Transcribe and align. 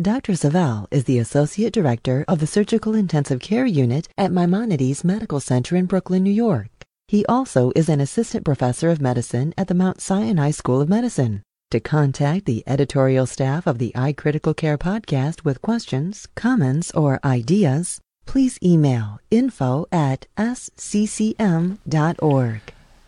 Dr. 0.00 0.36
Savel 0.36 0.86
is 0.92 1.04
the 1.04 1.18
Associate 1.18 1.72
Director 1.72 2.24
of 2.28 2.38
the 2.38 2.46
Surgical 2.46 2.94
Intensive 2.94 3.40
Care 3.40 3.66
Unit 3.66 4.06
at 4.16 4.30
Maimonides 4.30 5.02
Medical 5.02 5.40
Center 5.40 5.74
in 5.74 5.86
Brooklyn, 5.86 6.22
New 6.22 6.30
York. 6.30 6.68
He 7.08 7.26
also 7.26 7.72
is 7.74 7.88
an 7.88 8.00
Assistant 8.00 8.44
Professor 8.44 8.90
of 8.90 9.00
Medicine 9.00 9.52
at 9.58 9.66
the 9.66 9.74
Mount 9.74 10.00
Sinai 10.00 10.52
School 10.52 10.80
of 10.80 10.88
Medicine. 10.88 11.42
To 11.72 11.80
contact 11.80 12.44
the 12.46 12.62
editorial 12.64 13.26
staff 13.26 13.66
of 13.66 13.78
the 13.78 13.90
iCritical 13.96 14.56
Care 14.56 14.78
podcast 14.78 15.44
with 15.44 15.60
questions, 15.62 16.28
comments, 16.36 16.92
or 16.92 17.18
ideas, 17.24 18.00
please 18.24 18.56
email 18.62 19.18
info 19.32 19.86
at 19.90 20.28
sccm.org. 20.38 21.40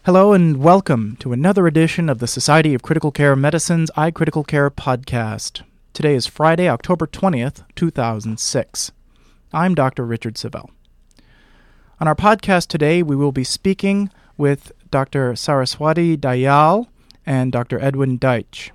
Hello 0.05 0.33
and 0.33 0.57
welcome 0.57 1.16
to 1.21 1.33
another 1.33 1.69
edition 1.69 2.09
of 2.09 2.19
the 2.19 2.27
Society 2.27 2.75
of 2.75 2.83
Critical 2.83 3.13
Care 3.13 3.37
Medicine's 3.37 3.93
iCritical 3.97 4.45
Care 4.45 4.73
podcast. 4.73 5.63
Today 5.93 6.15
is 6.15 6.25
Friday, 6.25 6.69
October 6.69 7.05
20th, 7.05 7.65
2006. 7.75 8.93
I'm 9.53 9.75
Dr. 9.75 10.07
Richard 10.07 10.39
Savel. 10.39 10.71
On 11.99 12.07
our 12.07 12.15
podcast 12.15 12.69
today, 12.69 13.03
we 13.03 13.16
will 13.16 13.33
be 13.33 13.43
speaking 13.43 14.09
with 14.37 14.71
Dr. 14.93 15.35
Saraswati 15.35 16.16
Dayal 16.16 16.87
and 17.27 17.51
Dr. 17.51 17.80
Edwin 17.80 18.21
Deitch. 18.21 18.71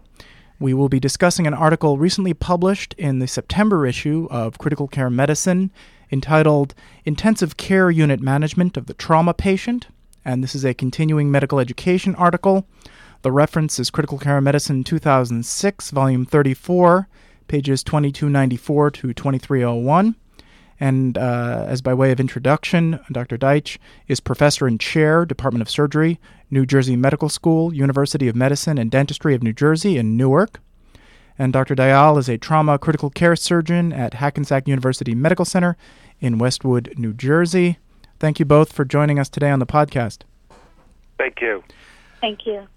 We 0.60 0.74
will 0.74 0.90
be 0.90 1.00
discussing 1.00 1.48
an 1.48 1.54
article 1.54 1.98
recently 1.98 2.34
published 2.34 2.94
in 2.98 3.20
the 3.20 3.28
September 3.28 3.88
issue 3.88 4.28
of 4.30 4.58
Critical 4.58 4.90
Care 4.90 5.10
Medicine 5.10 5.72
entitled 6.12 6.76
Intensive 7.06 7.56
Care 7.56 7.90
Unit 7.90 8.20
Management 8.20 8.76
of 8.76 8.88
the 8.88 8.94
Trauma 8.94 9.34
Patient, 9.34 9.88
and 10.26 10.44
this 10.44 10.54
is 10.54 10.66
a 10.66 10.74
continuing 10.74 11.32
medical 11.32 11.60
education 11.60 12.14
article 12.16 12.68
the 13.26 13.32
reference 13.32 13.80
is 13.80 13.90
Critical 13.90 14.20
Care 14.20 14.40
Medicine 14.40 14.84
2006, 14.84 15.90
Volume 15.90 16.28
34, 16.28 17.08
pages 17.48 17.84
2294 17.84 18.92
to 18.92 19.14
2301. 19.16 20.16
And 20.80 21.18
uh, 21.18 21.66
as 21.68 21.82
by 21.82 21.96
way 21.96 22.12
of 22.12 22.20
introduction, 22.20 23.00
Dr. 23.12 23.36
Deitch 23.36 23.80
is 24.08 24.20
professor 24.20 24.68
and 24.68 24.80
chair, 24.80 25.26
Department 25.26 25.64
of 25.64 25.72
Surgery, 25.72 26.20
New 26.52 26.68
Jersey 26.68 26.96
Medical 26.96 27.28
School, 27.28 27.74
University 27.74 28.28
of 28.28 28.36
Medicine 28.36 28.78
and 28.78 28.92
Dentistry 28.92 29.34
of 29.34 29.42
New 29.42 29.54
Jersey 29.54 29.98
in 29.98 30.16
Newark. 30.16 30.62
And 31.40 31.52
Dr. 31.52 31.74
Dayal 31.74 32.20
is 32.20 32.30
a 32.30 32.38
trauma 32.38 32.78
critical 32.78 33.10
care 33.10 33.36
surgeon 33.36 33.92
at 33.92 34.14
Hackensack 34.14 34.68
University 34.68 35.16
Medical 35.16 35.46
Center 35.46 35.78
in 36.20 36.38
Westwood, 36.38 36.94
New 36.96 37.12
Jersey. 37.12 37.80
Thank 38.20 38.38
you 38.38 38.46
both 38.46 38.72
for 38.72 38.86
joining 38.86 39.18
us 39.18 39.30
today 39.30 39.50
on 39.50 39.58
the 39.58 39.66
podcast. 39.66 40.20
Thank 41.18 41.42
you. 41.42 41.64
Thank 42.22 42.46
you. 42.46 42.68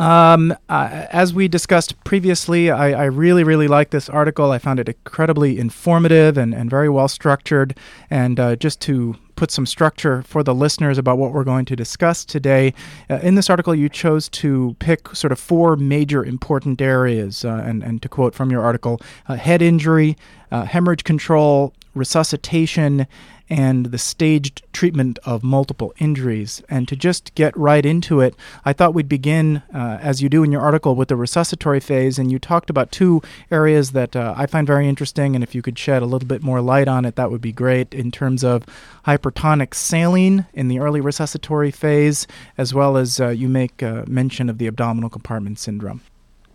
Um, 0.00 0.56
uh, 0.70 1.06
as 1.10 1.34
we 1.34 1.46
discussed 1.46 2.02
previously, 2.04 2.70
I, 2.70 3.02
I, 3.02 3.04
really, 3.04 3.44
really 3.44 3.68
like 3.68 3.90
this 3.90 4.08
article. 4.08 4.50
I 4.50 4.56
found 4.56 4.80
it 4.80 4.88
incredibly 4.88 5.58
informative 5.58 6.38
and, 6.38 6.54
and 6.54 6.70
very 6.70 6.88
well 6.88 7.06
structured. 7.06 7.76
And 8.08 8.40
uh, 8.40 8.56
just 8.56 8.80
to 8.82 9.16
put 9.36 9.50
some 9.50 9.66
structure 9.66 10.22
for 10.22 10.42
the 10.42 10.54
listeners 10.54 10.96
about 10.96 11.18
what 11.18 11.34
we're 11.34 11.44
going 11.44 11.66
to 11.66 11.76
discuss 11.76 12.24
today, 12.24 12.72
uh, 13.10 13.16
in 13.16 13.34
this 13.34 13.50
article, 13.50 13.74
you 13.74 13.90
chose 13.90 14.30
to 14.30 14.74
pick 14.78 15.14
sort 15.14 15.32
of 15.32 15.38
four 15.38 15.76
major 15.76 16.24
important 16.24 16.80
areas. 16.80 17.44
Uh, 17.44 17.62
and, 17.66 17.82
and 17.82 18.00
to 18.00 18.08
quote 18.08 18.34
from 18.34 18.50
your 18.50 18.62
article, 18.62 19.02
uh, 19.28 19.34
head 19.34 19.60
injury, 19.60 20.16
uh, 20.50 20.64
hemorrhage 20.64 21.04
control, 21.04 21.74
resuscitation, 21.94 23.06
and 23.50 23.86
the 23.86 23.98
staged 23.98 24.62
treatment 24.72 25.18
of 25.24 25.42
multiple 25.42 25.92
injuries. 25.98 26.62
And 26.70 26.86
to 26.86 26.94
just 26.94 27.34
get 27.34 27.54
right 27.56 27.84
into 27.84 28.20
it, 28.20 28.36
I 28.64 28.72
thought 28.72 28.94
we'd 28.94 29.08
begin, 29.08 29.62
uh, 29.74 29.98
as 30.00 30.22
you 30.22 30.28
do 30.28 30.44
in 30.44 30.52
your 30.52 30.60
article, 30.60 30.94
with 30.94 31.08
the 31.08 31.16
resuscitory 31.16 31.82
phase. 31.82 32.18
And 32.18 32.30
you 32.30 32.38
talked 32.38 32.70
about 32.70 32.92
two 32.92 33.20
areas 33.50 33.90
that 33.90 34.14
uh, 34.14 34.34
I 34.36 34.46
find 34.46 34.66
very 34.66 34.88
interesting. 34.88 35.34
And 35.34 35.42
if 35.42 35.54
you 35.54 35.62
could 35.62 35.78
shed 35.78 36.00
a 36.00 36.06
little 36.06 36.28
bit 36.28 36.42
more 36.42 36.60
light 36.60 36.86
on 36.86 37.04
it, 37.04 37.16
that 37.16 37.32
would 37.32 37.40
be 37.40 37.52
great 37.52 37.92
in 37.92 38.12
terms 38.12 38.44
of 38.44 38.64
hypertonic 39.04 39.74
saline 39.74 40.46
in 40.54 40.68
the 40.68 40.78
early 40.78 41.00
resuscitory 41.00 41.74
phase, 41.74 42.28
as 42.56 42.72
well 42.72 42.96
as 42.96 43.20
uh, 43.20 43.28
you 43.28 43.48
make 43.48 43.82
uh, 43.82 44.04
mention 44.06 44.48
of 44.48 44.58
the 44.58 44.68
abdominal 44.68 45.10
compartment 45.10 45.58
syndrome. 45.58 46.02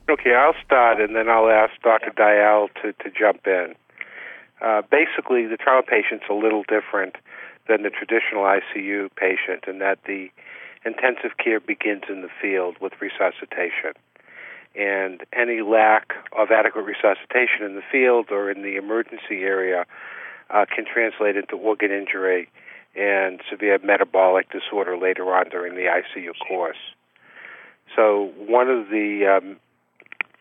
Okay, 0.07 0.33
I'll 0.35 0.55
start 0.63 1.01
and 1.01 1.15
then 1.15 1.29
I'll 1.29 1.49
ask 1.49 1.73
Dr. 1.81 2.11
Dayal 2.11 2.69
to, 2.81 2.93
to 2.93 3.09
jump 3.09 3.47
in. 3.47 3.73
Uh, 4.61 4.81
basically, 4.89 5.45
the 5.45 5.57
trauma 5.57 5.83
patient's 5.83 6.25
a 6.29 6.33
little 6.33 6.63
different 6.63 7.15
than 7.67 7.83
the 7.83 7.89
traditional 7.89 8.43
ICU 8.43 9.09
patient 9.15 9.65
in 9.67 9.79
that 9.79 9.99
the 10.05 10.29
intensive 10.85 11.37
care 11.43 11.59
begins 11.59 12.03
in 12.09 12.21
the 12.21 12.29
field 12.41 12.77
with 12.79 12.93
resuscitation. 13.01 13.93
And 14.75 15.23
any 15.33 15.61
lack 15.61 16.13
of 16.37 16.51
adequate 16.51 16.83
resuscitation 16.83 17.65
in 17.65 17.75
the 17.75 17.81
field 17.91 18.27
or 18.29 18.51
in 18.51 18.61
the 18.61 18.75
emergency 18.75 19.41
area 19.41 19.85
uh, 20.49 20.65
can 20.73 20.85
translate 20.85 21.35
into 21.37 21.55
organ 21.55 21.91
injury 21.91 22.49
and 22.95 23.41
severe 23.49 23.79
metabolic 23.83 24.49
disorder 24.51 24.97
later 24.97 25.33
on 25.33 25.49
during 25.49 25.75
the 25.75 25.83
ICU 25.89 26.31
course. 26.47 26.77
So, 27.95 28.31
one 28.37 28.69
of 28.69 28.89
the 28.89 29.39
um, 29.41 29.57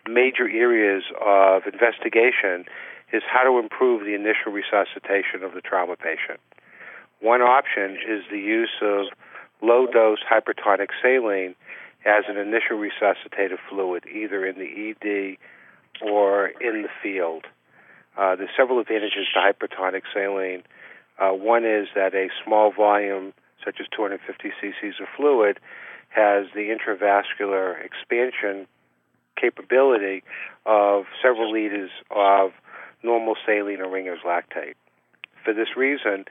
major 0.09 0.49
areas 0.49 1.05
of 1.25 1.63
investigation 1.67 2.65
is 3.15 3.23
how 3.31 3.45
to 3.45 3.59
improve 3.61 4.05
the 4.05 4.15
initial 4.15 4.51
resuscitation 4.51 5.45
of 5.45 5.55
the 5.55 5.61
trauma 5.61 5.95
patient. 5.97 6.41
One 7.21 7.43
option 7.43 7.97
is 7.97 8.25
the 8.29 8.39
use 8.39 8.75
of 8.83 9.07
low 9.63 9.87
dose 9.87 10.19
hypertonic 10.29 10.89
saline 11.01 11.55
as 12.05 12.25
an 12.29 12.37
initial 12.37 12.77
resuscitative 12.77 13.59
fluid, 13.71 14.05
either 14.13 14.45
in 14.45 14.59
the 14.59 14.91
ED 14.91 15.39
or 16.05 16.49
in 16.61 16.83
the 16.83 16.89
field. 17.03 17.45
Uh, 18.19 18.35
there's 18.35 18.51
several 18.57 18.81
advantages 18.81 19.27
to 19.33 19.41
hypertonic 19.41 20.03
saline. 20.13 20.65
Uh, 21.19 21.31
one 21.31 21.65
is 21.65 21.87
that 21.95 22.15
a 22.15 22.29
small 22.45 22.73
volume, 22.73 23.33
such 23.65 23.77
as 23.81 23.87
250 23.97 24.51
cc's 24.61 25.01
of 25.01 25.07
fluid, 25.17 25.61
has 26.09 26.47
the 26.55 26.75
intravascular 26.75 27.77
expansion 27.85 28.67
capability 29.41 30.23
of 30.67 31.05
several 31.23 31.53
liters 31.53 31.91
of 32.11 32.53
normal 33.05 33.37
saline 33.47 33.81
or 33.81 33.89
Ringer's 33.89 34.21
lactate. 34.27 34.75
For 35.45 35.53
this 35.53 35.77
reason, 35.77 36.25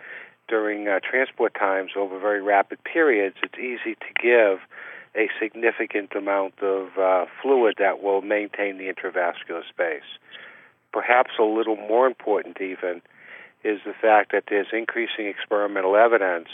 during 0.47 0.88
uh, 0.88 1.00
transport 1.00 1.53
times 1.53 1.91
over 1.95 2.19
very 2.19 2.41
rapid 2.41 2.84
periods, 2.84 3.35
it's 3.44 3.57
easy 3.57 3.95
to 3.95 4.22
give 4.22 4.59
a 5.16 5.29
significant 5.39 6.12
amount 6.16 6.56
of 6.62 6.97
uh, 6.97 7.25
fluid 7.41 7.75
that 7.78 8.01
will 8.01 8.22
maintain 8.22 8.78
the 8.78 8.91
intravascular 8.91 9.62
space. 9.69 10.09
Perhaps 10.91 11.31
a 11.39 11.44
little 11.44 11.75
more 11.75 12.07
important, 12.07 12.59
even, 12.59 13.01
is 13.63 13.79
the 13.85 13.94
fact 13.94 14.31
that 14.31 14.45
there's 14.50 14.67
increasing 14.73 15.28
experimental 15.28 15.95
evidence 15.95 16.50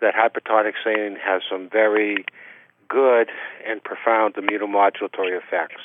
that 0.00 0.14
hypertonic 0.14 0.74
saline 0.84 1.16
has 1.16 1.42
some 1.50 1.68
very 1.68 2.24
good 2.88 3.28
and 3.66 3.82
profound 3.82 4.34
immunomodulatory 4.34 5.36
effects. 5.36 5.82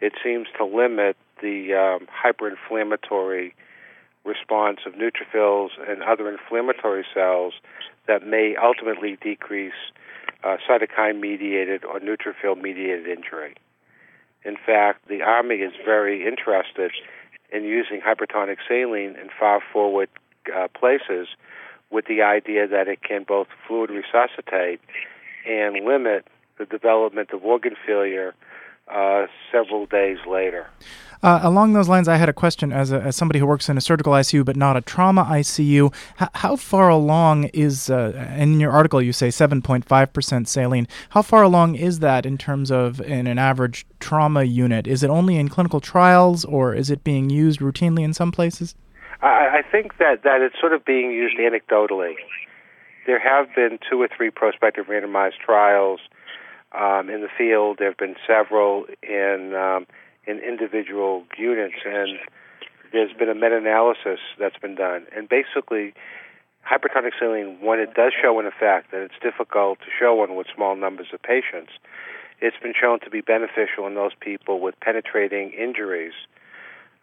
It 0.00 0.12
seems 0.22 0.48
to 0.58 0.64
limit 0.64 1.16
the 1.42 1.74
um, 1.74 2.06
hyperinflammatory 2.08 3.52
response 4.24 4.78
of 4.86 4.94
neutrophils 4.94 5.70
and 5.88 6.02
other 6.02 6.30
inflammatory 6.30 7.04
cells 7.12 7.54
that 8.06 8.26
may 8.26 8.54
ultimately 8.62 9.18
decrease 9.20 9.72
uh, 10.44 10.56
cytokine 10.68 11.20
mediated 11.20 11.84
or 11.84 12.00
neutrophil 12.00 12.60
mediated 12.60 13.06
injury. 13.06 13.54
In 14.44 14.56
fact, 14.56 15.08
the 15.08 15.22
Army 15.22 15.56
is 15.56 15.72
very 15.84 16.26
interested 16.26 16.92
in 17.52 17.64
using 17.64 18.00
hypertonic 18.00 18.56
saline 18.66 19.16
in 19.16 19.28
far 19.38 19.60
forward 19.72 20.08
uh, 20.54 20.68
places 20.68 21.28
with 21.90 22.06
the 22.06 22.22
idea 22.22 22.66
that 22.66 22.88
it 22.88 23.02
can 23.02 23.24
both 23.26 23.48
fluid 23.66 23.90
resuscitate 23.90 24.80
and 25.46 25.84
limit 25.84 26.26
the 26.58 26.64
development 26.64 27.30
of 27.32 27.44
organ 27.44 27.74
failure 27.86 28.34
uh, 28.94 29.26
several 29.50 29.86
days 29.86 30.18
later. 30.28 30.68
Uh, 31.22 31.38
along 31.44 31.72
those 31.72 31.88
lines, 31.88 32.08
I 32.08 32.16
had 32.16 32.28
a 32.28 32.32
question 32.32 32.72
as, 32.72 32.90
a, 32.90 33.00
as 33.00 33.14
somebody 33.14 33.38
who 33.38 33.46
works 33.46 33.68
in 33.68 33.78
a 33.78 33.80
surgical 33.80 34.12
ICU 34.12 34.44
but 34.44 34.56
not 34.56 34.76
a 34.76 34.80
trauma 34.80 35.24
ICU. 35.24 35.94
H- 36.20 36.28
how 36.34 36.56
far 36.56 36.88
along 36.88 37.44
is, 37.54 37.88
uh, 37.88 38.34
in 38.36 38.58
your 38.58 38.72
article, 38.72 39.00
you 39.00 39.12
say 39.12 39.28
7.5% 39.28 40.48
saline. 40.48 40.88
How 41.10 41.22
far 41.22 41.44
along 41.44 41.76
is 41.76 42.00
that 42.00 42.26
in 42.26 42.38
terms 42.38 42.72
of 42.72 43.00
in 43.00 43.28
an 43.28 43.38
average 43.38 43.86
trauma 44.00 44.42
unit? 44.42 44.88
Is 44.88 45.04
it 45.04 45.10
only 45.10 45.36
in 45.36 45.48
clinical 45.48 45.80
trials 45.80 46.44
or 46.44 46.74
is 46.74 46.90
it 46.90 47.04
being 47.04 47.30
used 47.30 47.60
routinely 47.60 48.02
in 48.02 48.12
some 48.12 48.32
places? 48.32 48.74
I, 49.20 49.58
I 49.58 49.62
think 49.70 49.98
that, 49.98 50.24
that 50.24 50.40
it's 50.40 50.58
sort 50.58 50.72
of 50.72 50.84
being 50.84 51.12
used 51.12 51.36
anecdotally. 51.38 52.14
There 53.06 53.20
have 53.20 53.54
been 53.54 53.78
two 53.88 54.02
or 54.02 54.08
three 54.08 54.30
prospective 54.30 54.86
randomized 54.86 55.38
trials 55.44 56.00
um, 56.74 57.10
in 57.10 57.20
the 57.20 57.28
field. 57.36 57.76
There 57.78 57.88
have 57.88 57.98
been 57.98 58.16
several 58.26 58.86
in 59.02 59.54
um, 59.54 59.86
in 60.26 60.38
individual 60.38 61.24
units, 61.36 61.74
and 61.84 62.18
there's 62.92 63.12
been 63.12 63.28
a 63.28 63.34
meta-analysis 63.34 64.20
that's 64.38 64.58
been 64.58 64.76
done. 64.76 65.06
And 65.16 65.28
basically, 65.28 65.94
hypertonic 66.64 67.12
saline, 67.18 67.58
when 67.60 67.80
it 67.80 67.94
does 67.94 68.12
show 68.20 68.38
an 68.38 68.46
effect, 68.46 68.92
and 68.92 69.02
it's 69.02 69.18
difficult 69.20 69.80
to 69.80 69.86
show 69.98 70.14
one 70.14 70.36
with 70.36 70.46
small 70.54 70.76
numbers 70.76 71.08
of 71.12 71.22
patients, 71.22 71.72
it's 72.40 72.56
been 72.62 72.74
shown 72.78 73.00
to 73.00 73.10
be 73.10 73.20
beneficial 73.20 73.86
in 73.86 73.94
those 73.94 74.12
people 74.20 74.60
with 74.60 74.78
penetrating 74.80 75.50
injuries, 75.52 76.12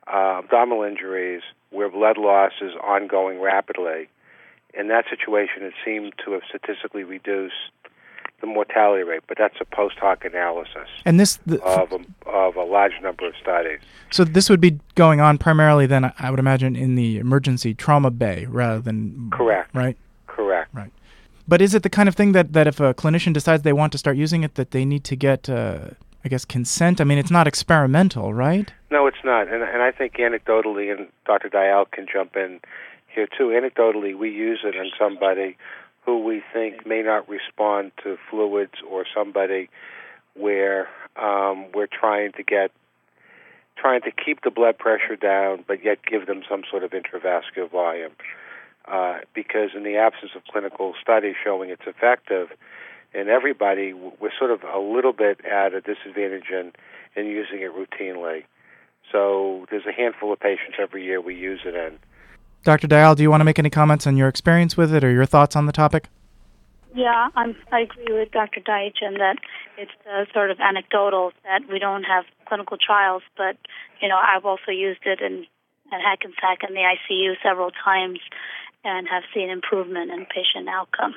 uh, 0.08 0.42
abdominal 0.44 0.84
injuries, 0.84 1.42
where 1.72 1.90
blood 1.90 2.18
loss 2.18 2.54
is 2.62 2.74
ongoing 2.84 3.40
rapidly. 3.40 4.10
In 4.74 4.88
that 4.90 5.06
situation, 5.10 5.64
it 5.64 5.74
seemed 5.84 6.14
to 6.26 6.34
have 6.34 6.42
statistically 6.48 7.04
reduced 7.04 7.72
the 8.42 8.48
mortality 8.48 9.04
rate, 9.04 9.22
but 9.28 9.38
that's 9.38 9.56
a 9.60 9.66
post 9.66 9.98
hoc 10.00 10.26
analysis 10.26 10.88
and 11.06 11.20
this 11.20 11.40
the, 11.46 11.62
of 11.64 11.92
a, 11.92 12.30
of 12.30 12.56
a 12.56 12.64
large 12.64 12.94
number 13.02 13.28
of 13.28 13.34
studies. 13.42 13.80
So 14.12 14.24
this 14.24 14.50
would 14.50 14.62
be 14.62 14.80
going 14.96 15.20
on 15.20 15.38
primarily 15.38 15.86
then, 15.86 16.12
I 16.18 16.30
would 16.30 16.40
imagine, 16.40 16.76
in 16.76 16.96
the 16.96 17.18
emergency 17.18 17.74
trauma 17.74 18.12
bay 18.12 18.46
rather 18.50 18.80
than 18.80 19.30
correct, 19.32 19.74
right? 19.74 19.98
Correct, 20.28 20.74
right. 20.74 20.92
But 21.48 21.62
is 21.62 21.74
it 21.74 21.84
the 21.84 21.90
kind 21.90 22.08
of 22.08 22.16
thing 22.16 22.34
that, 22.34 22.54
that 22.54 22.68
if 22.68 22.80
a 22.80 22.94
clinician 22.94 23.34
decides 23.34 23.64
they 23.64 23.74
want 23.74 23.92
to 23.94 23.98
start 23.98 24.18
using 24.18 24.44
it, 24.44 24.56
that 24.56 24.72
they 24.72 24.86
need 24.86 25.04
to 25.06 25.16
get, 25.16 25.50
uh, 25.50 25.80
I 26.24 26.30
guess, 26.30 26.46
consent? 26.46 27.02
I 27.02 27.06
mean, 27.06 27.18
it's 27.18 27.32
not 27.32 27.48
experimental, 27.48 28.34
right? 28.34 28.72
No, 28.92 29.08
it's 29.08 29.24
not. 29.24 29.48
And, 29.48 29.64
and 29.64 29.82
I 29.82 29.92
think 29.92 30.14
anecdotally, 30.18 30.96
and 30.96 31.08
Dr. 31.26 31.50
Dayal 31.50 31.90
can 31.90 32.06
jump 32.12 32.36
in 32.36 32.60
here 33.08 33.28
too, 33.28 33.48
anecdotally, 33.48 34.16
we 34.16 34.30
use 34.30 34.60
it 34.64 34.76
in 34.76 34.92
somebody 34.98 35.58
who 36.06 36.24
we 36.24 36.42
think 36.54 36.86
may 36.86 37.02
not 37.02 37.28
respond 37.30 37.92
to 38.04 38.18
fluids 38.30 38.76
or 38.90 39.06
somebody 39.14 39.70
where 40.34 40.88
um, 41.16 41.68
we're 41.74 41.88
trying 41.88 42.32
to 42.34 42.44
get 42.44 42.72
trying 43.78 44.02
to 44.02 44.12
keep 44.12 44.42
the 44.42 44.52
blood 44.52 44.78
pressure 44.78 45.16
down, 45.16 45.64
but 45.66 45.84
yet 45.84 46.00
give 46.06 46.28
them 46.28 46.42
some 46.50 46.64
sort 46.70 46.84
of 46.84 46.92
intravascular 46.92 47.70
volume. 47.72 48.12
Uh, 48.86 49.20
because 49.34 49.70
in 49.76 49.84
the 49.84 49.96
absence 49.96 50.32
of 50.36 50.44
clinical 50.52 50.94
studies 51.02 51.36
showing 51.42 51.70
it's 51.70 51.86
effective 51.86 52.50
in 53.14 53.30
everybody, 53.30 53.94
we're 53.94 54.32
sort 54.38 54.52
of 54.52 54.64
a 54.64 54.80
little 54.80 55.14
bit 55.14 55.44
at 55.46 55.74
a 55.74 55.82
disadvantage 55.82 56.50
in, 56.52 56.72
in 57.16 57.26
using 57.26 57.62
it 57.62 57.72
routinely. 57.74 58.44
So 59.12 59.66
there's 59.72 59.86
a 59.86 59.92
handful 59.92 60.34
of 60.34 60.40
patients 60.40 60.78
every 60.80 61.04
year 61.04 61.22
we 61.22 61.36
use 61.36 61.62
it 61.66 61.76
in. 61.76 62.00
Dr. 62.64 62.88
Dayal, 62.88 63.16
do 63.16 63.24
you 63.24 63.30
want 63.32 63.42
to 63.42 63.46
make 63.46 63.60
any 63.60 63.70
comments 63.70 64.06
on 64.06 64.18
your 64.18 64.28
experience 64.28 64.76
with 64.76 64.94
it 64.94 65.04
or 65.04 65.12
your 65.12 65.26
thoughts 65.26 65.56
on 65.56 65.66
the 65.66 65.72
topic? 65.72 66.10
Yeah, 66.96 67.30
I'm, 67.36 67.56
I 67.72 67.82
agree 67.82 68.08
with 68.10 68.32
Dr. 68.32 68.62
Deitch 68.62 69.02
in 69.02 69.14
that 69.16 69.38
it's 69.78 69.92
uh, 70.12 70.26
sort 70.34 70.52
of 70.52 70.60
anecdotal 70.60 71.32
that 71.44 71.62
we 71.72 71.80
don't 71.80 72.04
have 72.04 72.26
clinical 72.48 72.78
trials, 72.78 73.22
but 73.38 73.58
you 74.02 74.10
know 74.10 74.18
I've 74.18 74.46
also 74.46 74.72
used 74.72 75.06
it 75.06 75.22
in 75.22 75.46
at 75.94 76.02
Hackensack 76.02 76.68
in 76.68 76.74
the 76.74 76.82
ICU 76.82 77.36
several 77.42 77.72
times 77.72 78.20
and 78.84 79.08
have 79.08 79.24
seen 79.34 79.50
improvement 79.50 80.12
in 80.12 80.26
patient 80.26 80.68
outcome. 80.70 81.16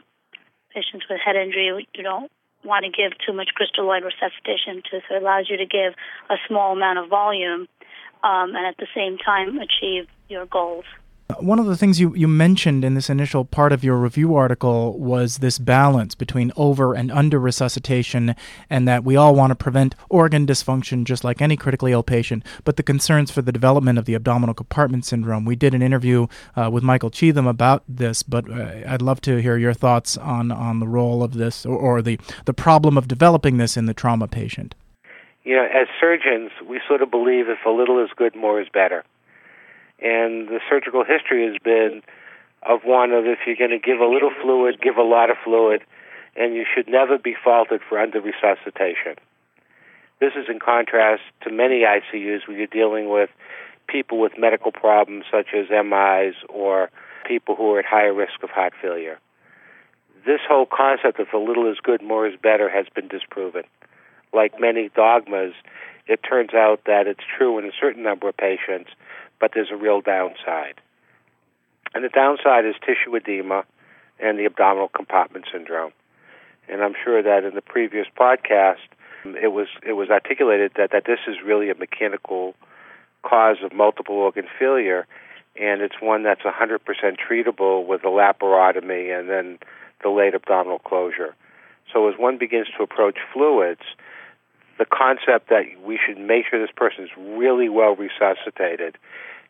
Patients 0.75 1.05
with 1.09 1.21
head 1.25 1.37
injury, 1.37 1.89
you 1.95 2.03
don't 2.03 2.31
want 2.65 2.85
to 2.85 2.91
give 2.91 3.13
too 3.27 3.33
much 3.33 3.51
crystalloid 3.59 4.03
resuscitation 4.05 4.83
to, 4.91 5.01
so 5.09 5.17
it 5.17 5.23
allows 5.23 5.49
you 5.51 5.57
to 5.57 5.67
give 5.67 5.95
a 6.31 6.37
small 6.49 6.73
amount 6.73 6.99
of 6.99 7.09
volume 7.09 7.69
um, 8.23 8.55
and 8.55 8.67
at 8.67 8.77
the 8.79 8.87
same 8.95 9.19
time 9.19 9.59
achieve 9.59 10.07
your 10.29 10.47
goals. 10.47 10.85
One 11.41 11.59
of 11.59 11.67
the 11.67 11.77
things 11.77 12.01
you, 12.01 12.15
you 12.15 12.29
mentioned 12.29 12.85
in 12.85 12.95
this 12.95 13.11
initial 13.11 13.45
part 13.45 13.73
of 13.73 13.85
your 13.85 13.97
review 13.97 14.35
article 14.35 14.99
was 14.99 15.39
this 15.39 15.59
balance 15.59 16.15
between 16.15 16.53
over 16.57 16.95
and 16.95 17.11
under 17.11 17.39
resuscitation, 17.39 18.35
and 18.69 18.87
that 18.89 19.05
we 19.05 19.17
all 19.17 19.35
want 19.35 19.51
to 19.51 19.55
prevent 19.55 19.95
organ 20.09 20.47
dysfunction 20.47 21.05
just 21.05 21.25
like 21.25 21.41
any 21.41 21.57
critically 21.57 21.93
ill 21.93 22.03
patient, 22.03 22.45
but 22.65 22.77
the 22.77 22.83
concerns 22.83 23.31
for 23.31 23.43
the 23.43 23.53
development 23.53 23.99
of 23.99 24.05
the 24.05 24.15
abdominal 24.15 24.55
compartment 24.55 25.05
syndrome. 25.05 25.45
We 25.45 25.57
did 25.57 25.75
an 25.75 25.83
interview 25.83 26.27
uh, 26.57 26.71
with 26.71 26.83
Michael 26.83 27.11
Cheatham 27.11 27.47
about 27.47 27.85
this, 27.89 28.23
but 28.23 28.51
uh, 28.51 28.81
I'd 28.87 29.03
love 29.03 29.21
to 29.23 29.41
hear 29.41 29.57
your 29.57 29.75
thoughts 29.75 30.17
on, 30.17 30.51
on 30.51 30.81
the 30.81 30.89
role 30.89 31.23
of 31.23 31.35
this 31.35 31.65
or, 31.65 31.77
or 31.77 32.03
the, 32.03 32.19
the 32.45 32.55
problem 32.55 32.99
of 32.99 33.09
developing 33.09 33.59
this 33.59 33.77
in 33.77 33.87
the 33.87 33.95
trauma 33.95 34.29
patient. 34.29 34.75
You 35.45 35.57
know, 35.57 35.65
as 35.65 35.89
surgeons, 36.01 36.51
we 36.69 36.81
sort 36.87 37.03
of 37.03 37.11
believe 37.11 37.49
if 37.49 37.65
a 37.67 37.71
little 37.71 38.03
is 38.03 38.11
good, 38.17 38.37
more 38.37 38.61
is 38.61 38.69
better 38.73 39.05
and 40.03 40.49
the 40.49 40.61
surgical 40.69 41.05
history 41.05 41.47
has 41.47 41.57
been 41.63 42.03
of 42.63 42.83
one 42.85 43.13
of 43.13 43.25
if 43.27 43.39
you're 43.47 43.57
going 43.57 43.71
to 43.71 43.79
give 43.79 44.01
a 44.01 44.07
little 44.07 44.33
fluid, 44.43 44.81
give 44.81 44.97
a 44.97 45.03
lot 45.03 45.31
of 45.31 45.37
fluid, 45.45 45.83
and 46.37 46.55
you 46.55 46.65
should 46.75 46.89
never 46.89 47.19
be 47.19 47.35
faulted 47.43 47.81
for 47.89 47.99
under 47.99 48.21
resuscitation. 48.21 49.17
This 50.21 50.33
is 50.37 50.47
in 50.49 50.61
contrast 50.61 51.23
to 51.43 51.51
many 51.51 51.83
ICUs 51.83 52.47
where 52.47 52.57
you're 52.57 52.67
dealing 52.67 53.11
with 53.11 53.31
people 53.89 54.21
with 54.21 54.33
medical 54.39 54.71
problems 54.71 55.25
such 55.31 55.49
as 55.55 55.67
MIs 55.69 56.35
or 56.49 56.91
people 57.27 57.57
who 57.57 57.75
are 57.75 57.81
at 57.81 57.85
higher 57.85 58.15
risk 58.15 58.43
of 58.43 58.51
heart 58.51 58.73
failure. 58.81 59.19
This 60.25 60.41
whole 60.49 60.67
concept 60.67 61.19
of 61.19 61.27
a 61.35 61.39
little 61.39 61.71
is 61.71 61.79
good, 61.83 62.03
more 62.03 62.27
is 62.27 62.35
better 62.41 62.69
has 62.69 62.87
been 62.95 63.09
disproven. 63.09 63.65
Like 64.33 64.61
many 64.61 64.91
dogmas, 64.95 65.55
it 66.07 66.21
turns 66.29 66.55
out 66.55 66.83
that 66.87 67.07
it's 67.07 67.25
true 67.37 67.59
in 67.59 67.65
a 67.65 67.73
certain 67.81 68.03
number 68.03 68.29
of 68.29 68.37
patients, 68.37 68.91
but 69.43 69.51
there's 69.55 69.73
a 69.73 69.77
real 69.77 70.01
downside. 70.01 70.81
And 71.95 72.05
the 72.05 72.09
downside 72.09 72.65
is 72.65 72.77
tissue 72.81 73.15
edema 73.17 73.65
and 74.21 74.39
the 74.39 74.47
abdominal 74.47 74.87
compartment 74.87 75.47
syndrome. 75.53 75.91
And 76.69 76.81
I'm 76.81 76.95
sure 77.05 77.21
that 77.25 77.43
in 77.43 77.57
the 77.57 77.61
previous 77.61 78.07
podcast, 78.17 78.87
it 79.25 79.53
was 79.53 79.67
it 79.85 79.95
was 79.95 80.11
articulated 80.11 80.73
that, 80.77 80.93
that 80.93 81.07
this 81.07 81.19
is 81.27 81.37
really 81.45 81.71
a 81.71 81.75
mechanical 81.75 82.55
cause 83.25 83.57
of 83.65 83.73
multiple 83.73 84.15
organ 84.15 84.47
failure, 84.61 85.09
and 85.61 85.83
it's 85.83 85.97
one 86.01 86.23
that's 86.23 86.43
100% 86.43 86.79
treatable 87.19 87.85
with 87.85 88.05
a 88.05 88.09
laparotomy 88.09 89.17
and 89.17 89.29
then 89.29 89.59
delayed 90.03 90.37
abdominal 90.37 90.79
closure. 90.79 91.35
So 91.93 92.09
as 92.09 92.15
one 92.17 92.39
begins 92.39 92.69
to 92.77 92.85
approach 92.85 93.19
fluids, 93.33 93.83
the 94.79 94.87
concept 94.87 95.49
that 95.51 95.65
we 95.85 95.99
should 96.05 96.19
make 96.19 96.47
sure 96.49 96.61
this 96.61 96.75
person 96.75 97.05
is 97.05 97.11
really 97.17 97.69
well 97.69 97.95
resuscitated 97.95 98.97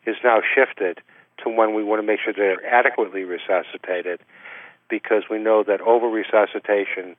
is 0.05 0.15
now 0.23 0.41
shifted 0.41 0.99
to 1.43 1.49
when 1.49 1.73
we 1.73 1.83
want 1.83 2.01
to 2.01 2.05
make 2.05 2.19
sure 2.23 2.33
they're 2.33 2.65
adequately 2.65 3.23
resuscitated 3.23 4.19
because 4.89 5.23
we 5.29 5.39
know 5.39 5.63
that 5.63 5.81
over 5.81 6.07
resuscitation 6.07 7.15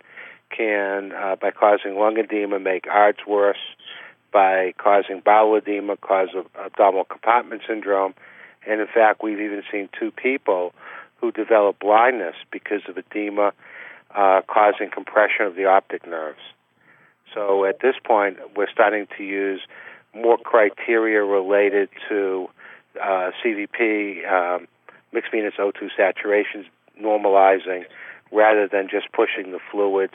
can, 0.50 1.12
uh, 1.12 1.36
by 1.36 1.50
causing 1.50 1.96
lung 1.96 2.18
edema, 2.18 2.58
make 2.58 2.86
ARDS 2.86 3.20
worse, 3.26 3.58
by 4.32 4.74
causing 4.78 5.20
bowel 5.20 5.56
edema, 5.56 5.96
cause 5.96 6.28
abdominal 6.64 7.04
compartment 7.04 7.62
syndrome, 7.66 8.14
and 8.66 8.80
in 8.80 8.86
fact, 8.86 9.22
we've 9.22 9.40
even 9.40 9.62
seen 9.70 9.88
two 9.98 10.10
people 10.10 10.74
who 11.20 11.32
develop 11.32 11.78
blindness 11.78 12.34
because 12.50 12.82
of 12.88 12.98
edema 12.98 13.52
uh, 14.14 14.42
causing 14.46 14.90
compression 14.90 15.46
of 15.46 15.56
the 15.56 15.64
optic 15.64 16.06
nerves. 16.06 16.40
So 17.32 17.64
at 17.64 17.80
this 17.80 17.96
point, 18.04 18.38
we're 18.56 18.70
starting 18.70 19.08
to 19.16 19.24
use 19.24 19.60
more 20.14 20.38
criteria 20.38 21.22
related 21.22 21.88
to 22.08 22.48
uh, 23.02 23.30
CVP, 23.42 24.30
um, 24.30 24.66
mixed 25.12 25.30
venous 25.30 25.54
O2 25.58 25.88
saturations 25.98 26.66
normalizing 27.00 27.84
rather 28.32 28.68
than 28.68 28.88
just 28.88 29.12
pushing 29.12 29.52
the 29.52 29.58
fluids, 29.70 30.14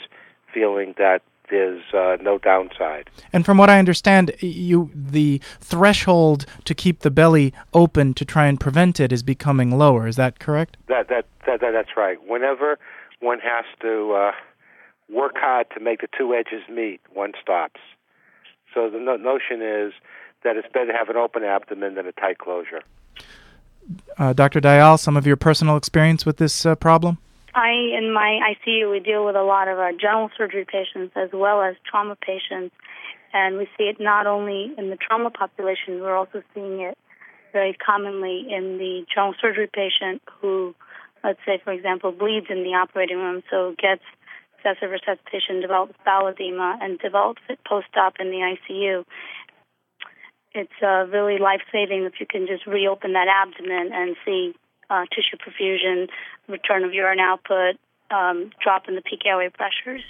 feeling 0.53 0.93
that 0.97 1.21
there's 1.49 1.81
uh, 1.93 2.17
no 2.21 2.37
downside. 2.37 3.09
And 3.33 3.45
from 3.45 3.57
what 3.57 3.69
I 3.69 3.79
understand, 3.79 4.31
you 4.39 4.91
the 4.93 5.41
threshold 5.59 6.45
to 6.65 6.75
keep 6.75 6.99
the 6.99 7.11
belly 7.11 7.53
open 7.73 8.13
to 8.15 8.25
try 8.25 8.45
and 8.47 8.59
prevent 8.59 8.99
it 8.99 9.11
is 9.11 9.23
becoming 9.23 9.77
lower. 9.77 10.07
Is 10.07 10.15
that 10.17 10.39
correct? 10.39 10.77
That 10.87 11.07
that, 11.09 11.25
that, 11.47 11.61
that 11.61 11.71
that's 11.71 11.97
right. 11.97 12.17
Whenever 12.27 12.77
one 13.19 13.39
has 13.39 13.65
to 13.81 14.13
uh, 14.13 14.31
work 15.11 15.33
hard 15.35 15.67
to 15.75 15.79
make 15.79 16.01
the 16.01 16.07
two 16.15 16.33
edges 16.33 16.61
meet, 16.69 17.01
one 17.13 17.33
stops. 17.41 17.81
So 18.73 18.89
the 18.89 18.99
no- 18.99 19.17
notion 19.17 19.61
is 19.61 19.93
that 20.43 20.57
it's 20.57 20.67
better 20.73 20.87
to 20.87 20.93
have 20.93 21.09
an 21.09 21.17
open 21.17 21.43
abdomen 21.43 21.95
than 21.95 22.05
a 22.05 22.11
tight 22.11 22.37
closure. 22.37 22.81
Uh, 24.17 24.33
Dr. 24.33 24.61
Dayal, 24.61 24.99
some 24.99 25.17
of 25.17 25.25
your 25.25 25.35
personal 25.35 25.75
experience 25.77 26.25
with 26.25 26.37
this 26.37 26.65
uh, 26.65 26.75
problem? 26.75 27.17
I, 27.55 27.71
in 27.97 28.13
my 28.13 28.39
ICU, 28.53 28.91
we 28.91 28.99
deal 28.99 29.25
with 29.25 29.35
a 29.35 29.41
lot 29.41 29.67
of 29.67 29.79
our 29.79 29.91
general 29.91 30.29
surgery 30.37 30.65
patients 30.65 31.13
as 31.15 31.29
well 31.33 31.61
as 31.61 31.75
trauma 31.89 32.15
patients, 32.15 32.75
and 33.33 33.57
we 33.57 33.67
see 33.77 33.85
it 33.85 33.99
not 33.99 34.27
only 34.27 34.71
in 34.77 34.89
the 34.89 34.97
trauma 34.97 35.31
population, 35.31 36.01
we're 36.01 36.15
also 36.15 36.43
seeing 36.53 36.81
it 36.81 36.97
very 37.51 37.73
commonly 37.73 38.45
in 38.49 38.77
the 38.77 39.05
general 39.13 39.33
surgery 39.41 39.69
patient 39.71 40.21
who, 40.39 40.75
let's 41.23 41.39
say, 41.45 41.59
for 41.63 41.73
example, 41.73 42.11
bleeds 42.11 42.47
in 42.49 42.63
the 42.63 42.75
operating 42.75 43.17
room, 43.17 43.41
so 43.49 43.75
gets 43.81 44.03
excessive 44.57 44.91
resuscitation, 44.91 45.61
develops 45.61 45.93
bowel 46.05 46.27
edema, 46.27 46.77
and 46.81 46.99
develops 46.99 47.41
it 47.49 47.59
post-op 47.67 48.19
in 48.19 48.29
the 48.29 48.55
ICU 48.55 49.05
it's 50.53 50.71
uh, 50.81 51.05
really 51.07 51.37
life 51.37 51.61
saving 51.71 52.03
if 52.03 52.13
you 52.19 52.25
can 52.25 52.47
just 52.47 52.65
reopen 52.65 53.13
that 53.13 53.27
abdomen 53.27 53.91
and 53.93 54.15
see 54.25 54.53
uh, 54.89 55.05
tissue 55.13 55.37
perfusion, 55.37 56.07
return 56.47 56.83
of 56.83 56.93
urine 56.93 57.19
output, 57.19 57.75
um, 58.11 58.51
drop 58.61 58.87
in 58.87 58.95
the 58.95 59.01
peak 59.01 59.25
airway 59.25 59.49
pressures. 59.49 60.03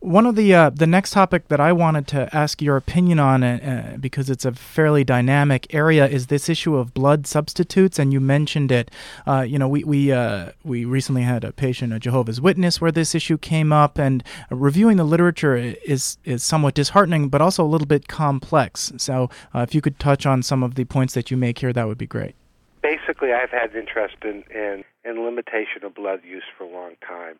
One 0.00 0.24
of 0.24 0.34
the 0.34 0.54
uh, 0.54 0.70
the 0.70 0.86
next 0.86 1.10
topic 1.10 1.48
that 1.48 1.60
I 1.60 1.72
wanted 1.72 2.06
to 2.08 2.34
ask 2.34 2.62
your 2.62 2.78
opinion 2.78 3.18
on, 3.18 3.42
uh, 3.42 3.92
uh, 3.94 3.96
because 3.98 4.30
it's 4.30 4.46
a 4.46 4.52
fairly 4.52 5.04
dynamic 5.04 5.74
area, 5.74 6.06
is 6.06 6.28
this 6.28 6.48
issue 6.48 6.74
of 6.76 6.94
blood 6.94 7.26
substitutes. 7.26 7.98
And 7.98 8.10
you 8.10 8.18
mentioned 8.18 8.72
it. 8.72 8.90
Uh, 9.26 9.42
you 9.42 9.58
know, 9.58 9.68
we 9.68 9.84
we 9.84 10.10
uh, 10.10 10.52
we 10.64 10.86
recently 10.86 11.20
had 11.20 11.44
a 11.44 11.52
patient, 11.52 11.92
a 11.92 11.98
Jehovah's 11.98 12.40
Witness, 12.40 12.80
where 12.80 12.90
this 12.90 13.14
issue 13.14 13.36
came 13.36 13.74
up, 13.74 13.98
and 13.98 14.24
reviewing 14.50 14.96
the 14.96 15.04
literature 15.04 15.54
is 15.54 16.16
is 16.24 16.42
somewhat 16.42 16.72
disheartening, 16.72 17.28
but 17.28 17.42
also 17.42 17.62
a 17.62 17.68
little 17.68 17.86
bit 17.86 18.08
complex. 18.08 18.94
So, 18.96 19.28
uh, 19.54 19.60
if 19.60 19.74
you 19.74 19.82
could 19.82 19.98
touch 19.98 20.24
on 20.24 20.42
some 20.42 20.62
of 20.62 20.76
the 20.76 20.86
points 20.86 21.12
that 21.12 21.30
you 21.30 21.36
make 21.36 21.58
here, 21.58 21.74
that 21.74 21.86
would 21.86 21.98
be 21.98 22.06
great. 22.06 22.34
Basically, 22.80 23.34
I've 23.34 23.50
had 23.50 23.76
interest 23.76 24.16
in 24.24 24.44
in, 24.50 24.82
in 25.04 25.22
limitation 25.22 25.84
of 25.84 25.94
blood 25.94 26.20
use 26.24 26.44
for 26.56 26.64
a 26.64 26.70
long 26.70 26.94
time 27.06 27.38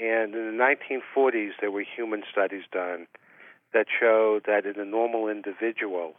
and 0.00 0.34
in 0.34 0.56
the 0.56 0.64
1940s, 1.16 1.50
there 1.60 1.70
were 1.70 1.82
human 1.84 2.22
studies 2.30 2.64
done 2.70 3.06
that 3.72 3.86
showed 4.00 4.44
that 4.46 4.64
in 4.64 4.80
a 4.80 4.84
normal 4.84 5.28
individual, 5.28 6.14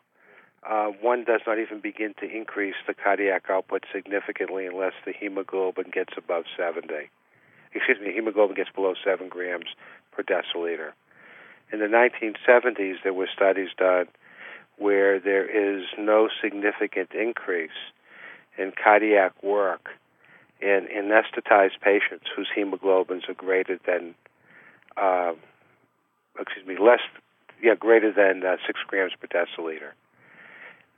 uh, 0.70 0.88
one 1.02 1.24
does 1.24 1.42
not 1.48 1.58
even 1.58 1.80
begin 1.80 2.14
to 2.20 2.30
increase 2.30 2.76
the 2.86 2.94
cardiac 2.94 3.46
output 3.50 3.86
significantly 3.94 4.66
unless 4.66 4.94
the 5.06 5.14
hemoglobin 5.14 5.90
gets 5.92 6.14
above 6.18 6.44
70. 6.58 6.88
Excuse 7.74 7.98
me, 8.02 8.12
hemoglobin 8.14 8.56
gets 8.56 8.70
below 8.70 8.94
7 9.04 9.30
grams 9.30 9.68
per 10.12 10.24
deciliter. 10.24 10.92
In 11.72 11.80
the 11.80 11.86
1970s, 11.86 12.96
there 13.04 13.14
were 13.14 13.30
studies 13.34 13.70
done 13.78 14.08
where 14.78 15.20
there 15.20 15.46
is 15.46 15.86
no 15.98 16.30
significant 16.42 17.12
increase 17.14 17.94
in 18.58 18.72
cardiac 18.72 19.32
work 19.44 19.90
in 20.62 20.88
anesthetized 20.94 21.80
patients 21.82 22.26
whose 22.36 22.48
hemoglobins 22.56 23.30
are 23.30 23.34
greater 23.34 23.80
than, 23.86 24.14
uh, 24.98 25.34
excuse 26.40 26.66
me, 26.66 26.78
less, 26.78 27.00
yeah, 27.62 27.76
greater 27.76 28.12
than 28.12 28.44
uh, 28.46 28.58
six 28.68 28.80
grams 28.88 29.14
per 29.20 29.28
deciliter. 29.28 29.92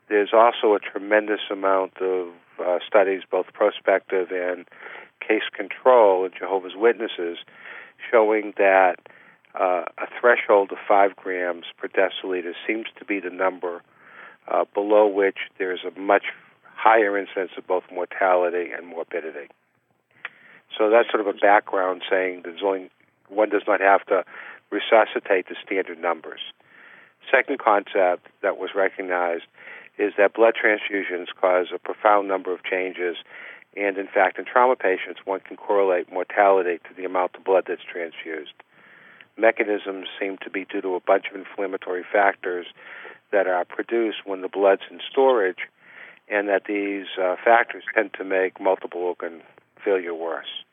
There's 0.10 0.32
also 0.34 0.76
a 0.76 0.80
tremendous 0.80 1.42
amount 1.52 1.98
of 2.02 2.30
uh, 2.60 2.80
studies, 2.86 3.22
both 3.30 3.48
prospective 3.54 4.32
and 4.32 4.66
case 5.26 5.48
control, 5.54 6.26
in 6.26 6.32
Jehovah's 6.38 6.76
Witnesses, 6.76 7.38
showing 8.10 8.54
that 8.58 8.96
uh, 9.60 9.84
a 9.98 10.08
threshold 10.20 10.72
of 10.72 10.78
five 10.88 11.16
grams 11.16 11.66
per 11.78 11.88
deciliter 11.88 12.54
seems 12.68 12.88
to 12.98 13.06
be 13.06 13.20
the 13.20 13.30
number 13.30 13.82
uh, 14.48 14.66
below 14.74 15.08
which 15.08 15.38
there's 15.58 15.82
a 15.86 16.00
much 16.00 16.24
higher 16.82 17.16
incidence 17.16 17.52
of 17.58 17.68
both 17.68 17.84
mortality 17.94 18.72
and 18.76 18.88
morbidity. 18.88 19.48
So 20.76 20.90
that's 20.90 21.10
sort 21.12 21.22
of 21.22 21.28
a 21.28 21.38
background 21.38 22.02
saying 22.10 22.42
that 22.44 22.56
only, 22.64 22.90
one 23.30 23.50
does 23.50 23.62
not 23.68 23.82
have 23.82 24.04
to 24.08 24.24
resuscitate 24.72 25.48
the 25.48 25.56
standard 25.64 26.02
numbers. 26.02 26.40
Second 27.30 27.60
concept 27.60 28.28
that 28.42 28.58
was 28.58 28.72
recognized 28.74 29.44
is 30.00 30.14
that 30.18 30.34
blood 30.34 30.56
transfusions 30.58 31.28
cause 31.40 31.68
a 31.74 31.78
profound 31.78 32.28
number 32.28 32.52
of 32.52 32.64
changes, 32.64 33.18
and 33.78 33.98
in 33.98 34.08
fact, 34.08 34.40
in 34.40 34.46
trauma 34.46 34.76
patients, 34.76 35.20
one 35.26 35.40
can 35.42 35.58
correlate 35.58 36.12
mortality 36.12 36.80
to 36.88 36.96
the 36.96 37.06
amount 37.06 37.36
of 37.36 37.44
blood 37.44 37.66
that's 37.68 37.84
transfused. 37.84 38.54
Mechanisms 39.38 40.08
seem 40.20 40.38
to 40.40 40.50
be 40.50 40.66
due 40.66 40.82
to 40.82 40.96
a 40.96 41.00
bunch 41.00 41.26
of 41.30 41.36
inflammatory 41.36 42.04
factors 42.12 42.66
that 43.32 43.46
are 43.46 43.66
produced 43.66 44.26
when 44.26 44.42
the 44.42 44.50
blood's 44.50 44.82
in 44.90 45.00
storage 45.10 45.68
and 46.32 46.48
that 46.48 46.64
these 46.66 47.08
uh, 47.22 47.36
factors 47.44 47.84
tend 47.94 48.14
to 48.14 48.24
make 48.24 48.60
multiple 48.60 49.02
organ 49.02 49.42
failure 49.84 50.16
worse. 50.16 50.64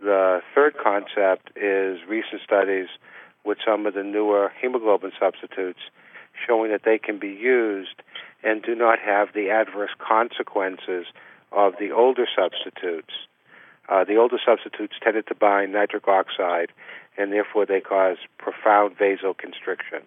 The 0.00 0.40
third 0.54 0.74
concept 0.82 1.50
is 1.56 1.98
recent 2.08 2.40
studies 2.44 2.86
with 3.44 3.58
some 3.66 3.86
of 3.86 3.94
the 3.94 4.04
newer 4.04 4.52
hemoglobin 4.60 5.12
substitutes 5.18 5.80
showing 6.46 6.70
that 6.70 6.82
they 6.84 6.98
can 6.98 7.18
be 7.18 7.28
used 7.28 8.02
and 8.44 8.62
do 8.62 8.74
not 8.76 9.00
have 9.00 9.28
the 9.34 9.50
adverse 9.50 9.90
consequences 9.98 11.06
of 11.50 11.74
the 11.80 11.90
older 11.90 12.26
substitutes. 12.36 13.14
Uh, 13.88 14.04
the 14.04 14.16
older 14.16 14.38
substitutes 14.44 14.94
tended 15.02 15.26
to 15.26 15.34
bind 15.34 15.72
nitric 15.72 16.06
oxide, 16.06 16.70
and 17.16 17.32
therefore 17.32 17.66
they 17.66 17.80
cause 17.80 18.18
profound 18.36 18.96
vasoconstriction. 18.96 20.02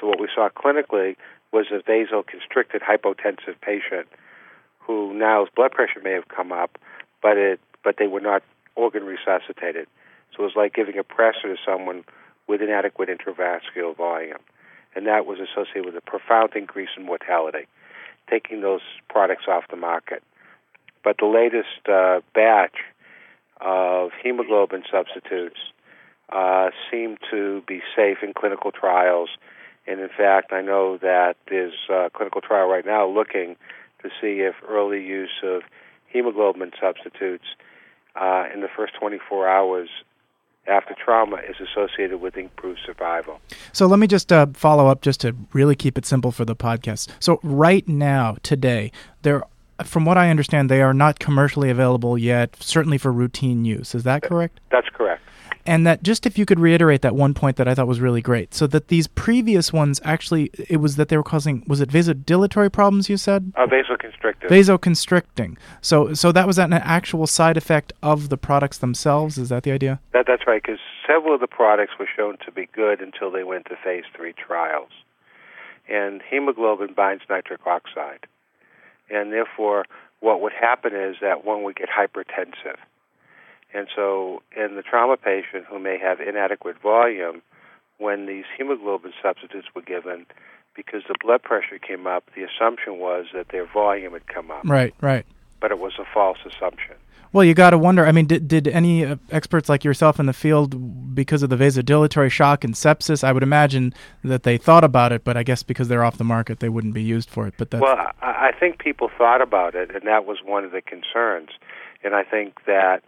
So, 0.00 0.08
what 0.08 0.20
we 0.20 0.28
saw 0.34 0.48
clinically 0.48 1.16
was 1.54 1.66
a 1.70 1.78
vasoconstricted 1.88 2.82
hypotensive 2.82 3.60
patient 3.62 4.08
who 4.80 5.14
now's 5.14 5.48
blood 5.54 5.70
pressure 5.70 6.00
may 6.02 6.10
have 6.10 6.26
come 6.26 6.50
up, 6.50 6.76
but 7.22 7.38
it 7.38 7.60
but 7.84 7.96
they 7.98 8.08
were 8.08 8.20
not 8.20 8.42
organ 8.74 9.04
resuscitated. 9.04 9.86
So 10.32 10.42
it 10.42 10.46
was 10.46 10.56
like 10.56 10.74
giving 10.74 10.98
a 10.98 11.04
pressor 11.04 11.44
to 11.44 11.56
someone 11.64 12.02
with 12.48 12.60
inadequate 12.60 13.08
intravascular 13.08 13.96
volume, 13.96 14.42
and 14.96 15.06
that 15.06 15.26
was 15.26 15.38
associated 15.38 15.86
with 15.86 15.96
a 15.96 16.00
profound 16.00 16.50
increase 16.56 16.90
in 16.96 17.04
mortality. 17.04 17.66
Taking 18.28 18.60
those 18.60 18.80
products 19.08 19.44
off 19.46 19.64
the 19.70 19.76
market, 19.76 20.22
but 21.04 21.18
the 21.18 21.26
latest 21.26 21.88
uh, 21.88 22.20
batch 22.34 22.78
of 23.60 24.10
hemoglobin 24.22 24.82
substitutes 24.90 25.60
uh, 26.30 26.70
seem 26.90 27.16
to 27.30 27.62
be 27.68 27.80
safe 27.94 28.18
in 28.22 28.32
clinical 28.34 28.72
trials 28.72 29.28
and 29.86 30.00
in 30.00 30.08
fact, 30.08 30.52
I 30.52 30.62
know 30.62 30.98
that 30.98 31.36
there's 31.48 31.74
a 31.90 32.10
clinical 32.14 32.40
trial 32.40 32.68
right 32.68 32.86
now 32.86 33.06
looking 33.06 33.56
to 34.02 34.08
see 34.20 34.40
if 34.40 34.54
early 34.68 35.02
use 35.02 35.42
of 35.42 35.62
hemoglobin 36.08 36.72
substitutes 36.80 37.44
uh, 38.16 38.44
in 38.52 38.60
the 38.60 38.68
first 38.74 38.94
24 38.98 39.48
hours 39.48 39.88
after 40.66 40.94
trauma 40.94 41.36
is 41.36 41.56
associated 41.60 42.20
with 42.20 42.36
improved 42.36 42.80
survival. 42.86 43.40
So 43.72 43.86
let 43.86 43.98
me 43.98 44.06
just 44.06 44.32
uh, 44.32 44.46
follow 44.54 44.86
up 44.86 45.02
just 45.02 45.20
to 45.20 45.36
really 45.52 45.74
keep 45.74 45.98
it 45.98 46.06
simple 46.06 46.32
for 46.32 46.46
the 46.46 46.56
podcast. 46.56 47.08
So 47.20 47.38
right 47.42 47.86
now, 47.86 48.36
today, 48.42 48.90
there 49.22 49.42
from 49.82 50.04
what 50.04 50.16
I 50.16 50.30
understand, 50.30 50.70
they 50.70 50.80
are 50.80 50.94
not 50.94 51.18
commercially 51.18 51.68
available 51.68 52.16
yet, 52.16 52.56
certainly 52.60 52.96
for 52.96 53.12
routine 53.12 53.64
use. 53.64 53.94
Is 53.94 54.04
that 54.04 54.22
correct? 54.22 54.60
That's 54.70 54.88
correct 54.88 55.23
and 55.66 55.86
that 55.86 56.02
just 56.02 56.26
if 56.26 56.36
you 56.36 56.44
could 56.46 56.60
reiterate 56.60 57.02
that 57.02 57.14
one 57.14 57.34
point 57.34 57.56
that 57.56 57.66
I 57.66 57.74
thought 57.74 57.86
was 57.86 58.00
really 58.00 58.20
great. 58.20 58.54
So 58.54 58.66
that 58.68 58.88
these 58.88 59.06
previous 59.06 59.72
ones 59.72 60.00
actually, 60.04 60.50
it 60.68 60.78
was 60.78 60.96
that 60.96 61.08
they 61.08 61.16
were 61.16 61.22
causing 61.22 61.64
was 61.66 61.80
it 61.80 61.88
vasodilatory 61.88 62.70
problems? 62.70 63.08
You 63.08 63.16
said 63.16 63.52
uh, 63.56 63.66
vasoconstrictive. 63.66 64.48
Vasoconstricting. 64.48 65.56
So 65.80 66.14
so 66.14 66.32
that 66.32 66.46
was 66.46 66.58
an 66.58 66.72
actual 66.72 67.26
side 67.26 67.56
effect 67.56 67.92
of 68.02 68.28
the 68.28 68.36
products 68.36 68.78
themselves. 68.78 69.38
Is 69.38 69.48
that 69.48 69.62
the 69.62 69.72
idea? 69.72 70.00
That 70.12 70.26
that's 70.26 70.46
right. 70.46 70.62
Because 70.62 70.80
several 71.06 71.34
of 71.34 71.40
the 71.40 71.46
products 71.46 71.92
were 71.98 72.08
shown 72.14 72.36
to 72.44 72.52
be 72.52 72.68
good 72.72 73.00
until 73.00 73.30
they 73.30 73.44
went 73.44 73.66
to 73.66 73.76
phase 73.82 74.04
three 74.16 74.34
trials, 74.34 74.90
and 75.88 76.22
hemoglobin 76.22 76.94
binds 76.94 77.24
nitric 77.28 77.66
oxide, 77.66 78.26
and 79.10 79.32
therefore 79.32 79.84
what 80.20 80.40
would 80.40 80.52
happen 80.52 80.94
is 80.94 81.16
that 81.20 81.44
one 81.44 81.62
would 81.64 81.76
get 81.76 81.88
hypertensive 81.90 82.78
and 83.74 83.88
so, 83.94 84.42
in 84.56 84.76
the 84.76 84.82
trauma 84.82 85.16
patient 85.16 85.66
who 85.68 85.78
may 85.78 85.98
have 85.98 86.20
inadequate 86.20 86.80
volume, 86.80 87.42
when 87.98 88.26
these 88.26 88.44
hemoglobin 88.56 89.12
substitutes 89.20 89.66
were 89.74 89.82
given, 89.82 90.26
because 90.76 91.02
the 91.08 91.14
blood 91.20 91.42
pressure 91.42 91.78
came 91.78 92.06
up, 92.06 92.24
the 92.34 92.44
assumption 92.44 92.98
was 92.98 93.26
that 93.34 93.48
their 93.48 93.66
volume 93.66 94.12
had 94.12 94.26
come 94.26 94.50
up. 94.50 94.62
Right, 94.64 94.94
right. 95.00 95.26
But 95.60 95.72
it 95.72 95.78
was 95.78 95.94
a 95.98 96.04
false 96.12 96.38
assumption. 96.46 96.94
Well, 97.32 97.42
you 97.42 97.54
got 97.54 97.70
to 97.70 97.78
wonder. 97.78 98.06
I 98.06 98.12
mean, 98.12 98.26
did, 98.26 98.46
did 98.46 98.68
any 98.68 99.04
uh, 99.04 99.16
experts 99.32 99.68
like 99.68 99.82
yourself 99.82 100.20
in 100.20 100.26
the 100.26 100.32
field, 100.32 101.16
because 101.16 101.42
of 101.42 101.50
the 101.50 101.56
vasodilatory 101.56 102.30
shock 102.30 102.62
and 102.62 102.74
sepsis, 102.74 103.24
I 103.24 103.32
would 103.32 103.42
imagine 103.42 103.92
that 104.22 104.44
they 104.44 104.56
thought 104.56 104.84
about 104.84 105.10
it, 105.10 105.24
but 105.24 105.36
I 105.36 105.42
guess 105.42 105.64
because 105.64 105.88
they're 105.88 106.04
off 106.04 106.16
the 106.16 106.22
market, 106.22 106.60
they 106.60 106.68
wouldn't 106.68 106.94
be 106.94 107.02
used 107.02 107.28
for 107.28 107.48
it. 107.48 107.54
But 107.58 107.72
that's... 107.72 107.82
well, 107.82 108.12
I, 108.22 108.50
I 108.50 108.52
think 108.52 108.78
people 108.78 109.10
thought 109.18 109.42
about 109.42 109.74
it, 109.74 109.92
and 109.92 110.06
that 110.06 110.26
was 110.26 110.38
one 110.44 110.64
of 110.64 110.70
the 110.70 110.80
concerns. 110.80 111.50
And 112.04 112.14
I 112.14 112.22
think 112.22 112.66
that 112.66 113.02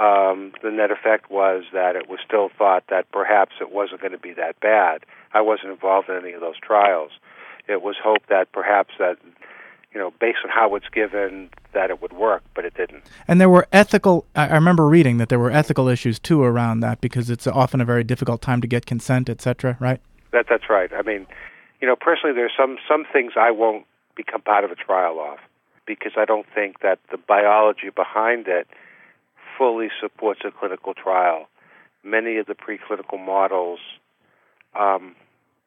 um, 0.00 0.52
the 0.62 0.70
net 0.70 0.90
effect 0.90 1.30
was 1.30 1.64
that 1.74 1.94
it 1.94 2.08
was 2.08 2.20
still 2.26 2.48
thought 2.56 2.84
that 2.88 3.10
perhaps 3.12 3.52
it 3.60 3.70
wasn't 3.70 4.00
going 4.00 4.12
to 4.12 4.18
be 4.18 4.32
that 4.32 4.58
bad. 4.58 5.04
I 5.34 5.42
wasn't 5.42 5.72
involved 5.72 6.08
in 6.08 6.16
any 6.16 6.32
of 6.32 6.40
those 6.40 6.58
trials. 6.58 7.10
It 7.68 7.82
was 7.82 7.96
hoped 8.02 8.30
that 8.30 8.50
perhaps 8.50 8.94
that, 8.98 9.18
you 9.92 10.00
know, 10.00 10.10
based 10.18 10.38
on 10.42 10.50
how 10.50 10.74
it's 10.74 10.88
given, 10.88 11.50
that 11.74 11.90
it 11.90 12.00
would 12.00 12.14
work, 12.14 12.42
but 12.54 12.64
it 12.64 12.74
didn't. 12.74 13.04
And 13.28 13.42
there 13.42 13.50
were 13.50 13.68
ethical. 13.72 14.24
I 14.34 14.54
remember 14.54 14.88
reading 14.88 15.18
that 15.18 15.28
there 15.28 15.38
were 15.38 15.50
ethical 15.50 15.86
issues 15.86 16.18
too 16.18 16.42
around 16.42 16.80
that 16.80 17.02
because 17.02 17.28
it's 17.28 17.46
often 17.46 17.82
a 17.82 17.84
very 17.84 18.02
difficult 18.02 18.40
time 18.40 18.62
to 18.62 18.66
get 18.66 18.86
consent, 18.86 19.28
etc. 19.28 19.76
Right? 19.80 20.00
That 20.32 20.46
that's 20.48 20.70
right. 20.70 20.90
I 20.94 21.02
mean, 21.02 21.26
you 21.82 21.86
know, 21.86 21.94
personally, 21.94 22.34
there's 22.34 22.52
some 22.58 22.78
some 22.88 23.04
things 23.12 23.32
I 23.36 23.50
won't 23.50 23.84
become 24.16 24.40
part 24.40 24.64
of 24.64 24.70
a 24.70 24.76
trial 24.76 25.20
of 25.20 25.38
because 25.86 26.12
I 26.16 26.24
don't 26.24 26.46
think 26.54 26.80
that 26.80 27.00
the 27.10 27.18
biology 27.18 27.90
behind 27.94 28.48
it 28.48 28.66
fully 29.60 29.88
supports 30.00 30.40
a 30.42 30.50
clinical 30.50 30.94
trial. 30.94 31.46
Many 32.02 32.38
of 32.38 32.46
the 32.46 32.54
preclinical 32.54 33.22
models 33.22 33.78
um, 34.74 35.14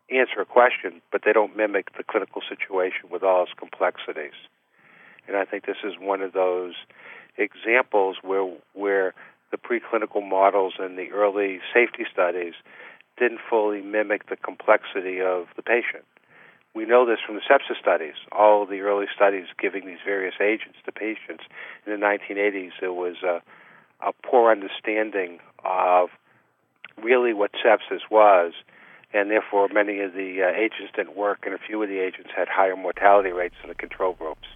answer 0.10 0.42
a 0.42 0.46
question, 0.46 1.00
but 1.12 1.22
they 1.24 1.32
don't 1.32 1.56
mimic 1.56 1.96
the 1.96 2.04
clinical 2.04 2.42
situation 2.50 3.10
with 3.12 3.22
all 3.22 3.44
its 3.44 3.52
complexities. 3.56 4.34
And 5.28 5.38
I 5.38 5.46
think 5.46 5.68
this 5.68 5.78
is 5.84 5.94
one 6.00 6.22
of 6.22 6.34
those 6.34 6.74
examples 7.38 8.18
where 8.24 8.52
where 8.74 9.14
the 9.52 9.58
preclinical 9.58 10.28
models 10.28 10.74
and 10.80 10.98
the 10.98 11.12
early 11.12 11.60
safety 11.72 12.06
studies 12.12 12.56
didn't 13.20 13.42
fully 13.48 13.82
mimic 13.82 14.28
the 14.28 14.36
complexity 14.36 15.22
of 15.22 15.46
the 15.56 15.62
patient. 15.62 16.04
We 16.74 16.86
know 16.86 17.06
this 17.06 17.20
from 17.24 17.36
the 17.36 17.42
sepsis 17.42 17.80
studies. 17.80 18.16
All 18.32 18.66
the 18.66 18.80
early 18.80 19.06
studies 19.16 19.46
giving 19.62 19.86
these 19.86 20.02
various 20.04 20.34
agents 20.42 20.80
to 20.86 20.92
patients 20.92 21.44
in 21.86 21.94
the 21.94 22.04
1980s, 22.04 22.72
there 22.82 22.92
was 22.92 23.18
a, 23.22 23.44
a 24.06 24.12
poor 24.26 24.52
understanding 24.52 25.40
of 25.64 26.10
really 27.02 27.34
what 27.34 27.52
sepsis 27.54 28.02
was, 28.12 28.54
and 29.14 29.30
therefore 29.30 29.68
many 29.70 30.00
of 30.02 30.14
the 30.14 30.42
uh, 30.44 30.56
agents 30.56 30.92
didn't 30.96 31.16
work, 31.16 31.40
and 31.46 31.54
a 31.54 31.58
few 31.58 31.82
of 31.82 31.90
the 31.90 32.00
agents 32.00 32.30
had 32.36 32.48
higher 32.48 32.76
mortality 32.76 33.32
rates 33.32 33.56
than 33.62 33.70
the 33.70 33.76
control 33.76 34.14
groups. 34.14 34.48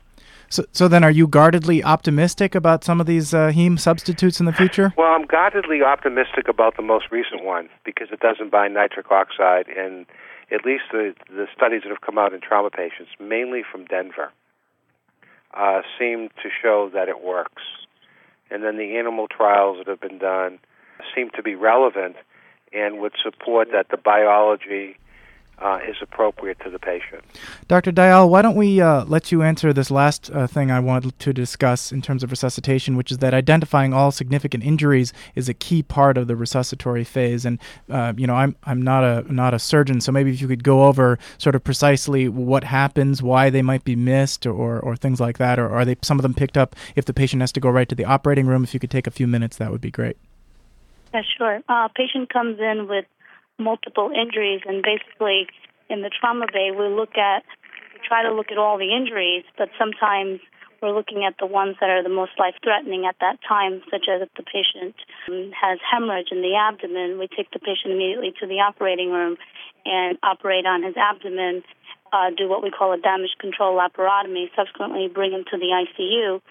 So, 0.50 0.63
so 0.72 0.88
then, 0.88 1.04
are 1.04 1.12
you 1.12 1.27
guardedly 1.27 1.84
optimistic 1.84 2.56
about 2.56 2.84
some 2.84 3.01
of 3.01 3.08
these 3.08 3.34
uh, 3.34 3.51
heme 3.51 3.77
substitutes 3.77 4.39
in 4.39 4.46
the 4.46 4.54
future? 4.54 4.94
Well, 4.98 5.12
I'm 5.12 5.25
guardedly 5.25 5.82
optimistic 5.82 6.48
about 6.48 6.77
the 6.77 6.84
most 6.84 7.12
recent 7.12 7.44
one 7.44 7.68
because 7.84 8.08
it 8.12 8.22
doesn't 8.22 8.50
bind 8.50 8.74
nitric 8.74 9.12
oxide, 9.12 9.68
and 9.68 10.06
at 10.51 10.66
least 10.66 10.84
the 10.92 11.13
the 11.30 11.48
studies 11.56 11.82
that 11.84 11.89
have 11.89 12.01
come 12.01 12.18
out 12.18 12.34
in 12.34 12.39
trauma 12.39 12.70
patients, 12.70 13.12
mainly 13.20 13.62
from 13.70 13.86
Denver, 13.86 14.32
uh, 15.54 15.82
seem 16.00 16.30
to 16.42 16.50
show 16.62 16.89
that 16.94 17.10
it 17.10 17.22
works. 17.22 17.63
And 18.50 18.63
then 18.63 18.77
the 18.77 18.98
animal 18.98 19.27
trials 19.27 19.77
that 19.80 19.88
have 19.88 20.01
been 20.01 20.20
done 20.20 20.60
seem 21.16 21.30
to 21.36 21.44
be 21.44 21.56
relevant 21.56 22.16
and 22.74 23.00
would 23.00 23.13
support 23.24 23.70
that 23.72 23.89
the 23.89 23.98
biology 23.98 24.98
uh, 25.59 25.79
is 25.87 25.95
appropriate 26.01 26.59
to 26.63 26.69
the 26.69 26.79
patient. 26.79 27.23
Dr. 27.67 27.91
Dayal, 27.91 28.29
why 28.29 28.41
don't 28.41 28.55
we 28.55 28.79
uh, 28.79 29.05
let 29.05 29.31
you 29.31 29.41
answer 29.41 29.73
this 29.73 29.89
last 29.89 30.29
uh, 30.31 30.45
thing 30.45 30.69
I 30.69 30.79
want 30.79 31.17
to 31.17 31.33
discuss 31.33 31.91
in 31.91 32.01
terms 32.01 32.23
of 32.23 32.31
resuscitation, 32.31 32.95
which 32.95 33.11
is 33.11 33.17
that 33.19 33.33
identifying 33.33 33.93
all 33.93 34.11
significant 34.11 34.63
injuries 34.63 35.13
is 35.35 35.49
a 35.49 35.53
key 35.53 35.81
part 35.81 36.17
of 36.17 36.27
the 36.27 36.35
resuscitatory 36.35 37.05
phase. 37.05 37.45
And 37.45 37.59
uh, 37.89 38.13
you 38.15 38.27
know, 38.27 38.35
I'm 38.35 38.55
I'm 38.63 38.81
not 38.81 39.03
a 39.03 39.33
not 39.33 39.53
a 39.53 39.59
surgeon, 39.59 40.01
so 40.01 40.11
maybe 40.11 40.31
if 40.31 40.41
you 40.41 40.47
could 40.47 40.63
go 40.63 40.85
over 40.85 41.17
sort 41.37 41.55
of 41.55 41.63
precisely 41.63 42.29
what 42.29 42.63
happens, 42.63 43.23
why 43.23 43.49
they 43.49 43.61
might 43.61 43.83
be 43.83 43.95
missed, 43.95 44.45
or 44.45 44.79
or 44.79 44.95
things 44.95 45.19
like 45.19 45.37
that, 45.39 45.57
or 45.57 45.69
are 45.69 45.85
they 45.85 45.97
some 46.01 46.19
of 46.19 46.23
them 46.23 46.33
picked 46.33 46.57
up 46.57 46.75
if 46.95 47.05
the 47.05 47.13
patient 47.13 47.41
has 47.41 47.51
to 47.53 47.59
go 47.59 47.69
right 47.69 47.89
to 47.89 47.95
the 47.95 48.05
operating 48.05 48.45
room? 48.45 48.63
If 48.63 48.73
you 48.73 48.79
could 48.79 48.91
take 48.91 49.07
a 49.07 49.11
few 49.11 49.27
minutes, 49.27 49.57
that 49.57 49.71
would 49.71 49.81
be 49.81 49.91
great. 49.91 50.17
Yeah, 51.13 51.21
sure. 51.37 51.61
Uh, 51.67 51.87
patient 51.95 52.31
comes 52.31 52.59
in 52.59 52.87
with 52.87 53.05
multiple 53.57 54.11
injuries, 54.11 54.61
and 54.65 54.83
basically 54.83 55.47
in 55.89 56.01
the 56.01 56.09
trauma 56.09 56.45
bay, 56.51 56.71
we 56.71 56.87
look 56.87 57.17
at, 57.17 57.43
we 57.93 57.99
try 58.07 58.23
to 58.23 58.33
look 58.33 58.51
at 58.51 58.57
all 58.57 58.77
the 58.77 58.95
injuries, 58.95 59.43
but 59.57 59.69
sometimes 59.77 60.39
we're 60.81 60.93
looking 60.93 61.25
at 61.25 61.35
the 61.39 61.45
ones 61.45 61.75
that 61.79 61.89
are 61.89 62.03
the 62.03 62.09
most 62.09 62.31
life 62.37 62.53
threatening 62.63 63.05
at 63.05 63.15
that 63.19 63.39
time, 63.47 63.81
such 63.89 64.05
as 64.09 64.21
if 64.21 64.29
the 64.37 64.43
patient 64.43 64.95
um, 65.27 65.51
has 65.59 65.79
hemorrhage 65.81 66.29
in 66.31 66.41
the 66.41 66.55
abdomen, 66.55 67.17
we 67.17 67.27
take 67.27 67.49
the 67.51 67.59
patient 67.59 67.93
immediately 67.93 68.33
to 68.39 68.47
the 68.47 68.59
operating 68.59 69.11
room 69.11 69.37
and 69.85 70.17
operate 70.21 70.65
on 70.65 70.83
his 70.83 70.95
abdomen, 70.95 71.63
uh, 72.13 72.29
do 72.35 72.47
what 72.47 72.61
we 72.61 72.69
call 72.69 72.93
a 72.93 72.97
damage 72.97 73.35
control 73.39 73.77
laparotomy, 73.77 74.49
subsequently 74.55 75.07
bring 75.07 75.31
him 75.31 75.43
to 75.49 75.57
the 75.57 75.73
ICU. 75.73 76.41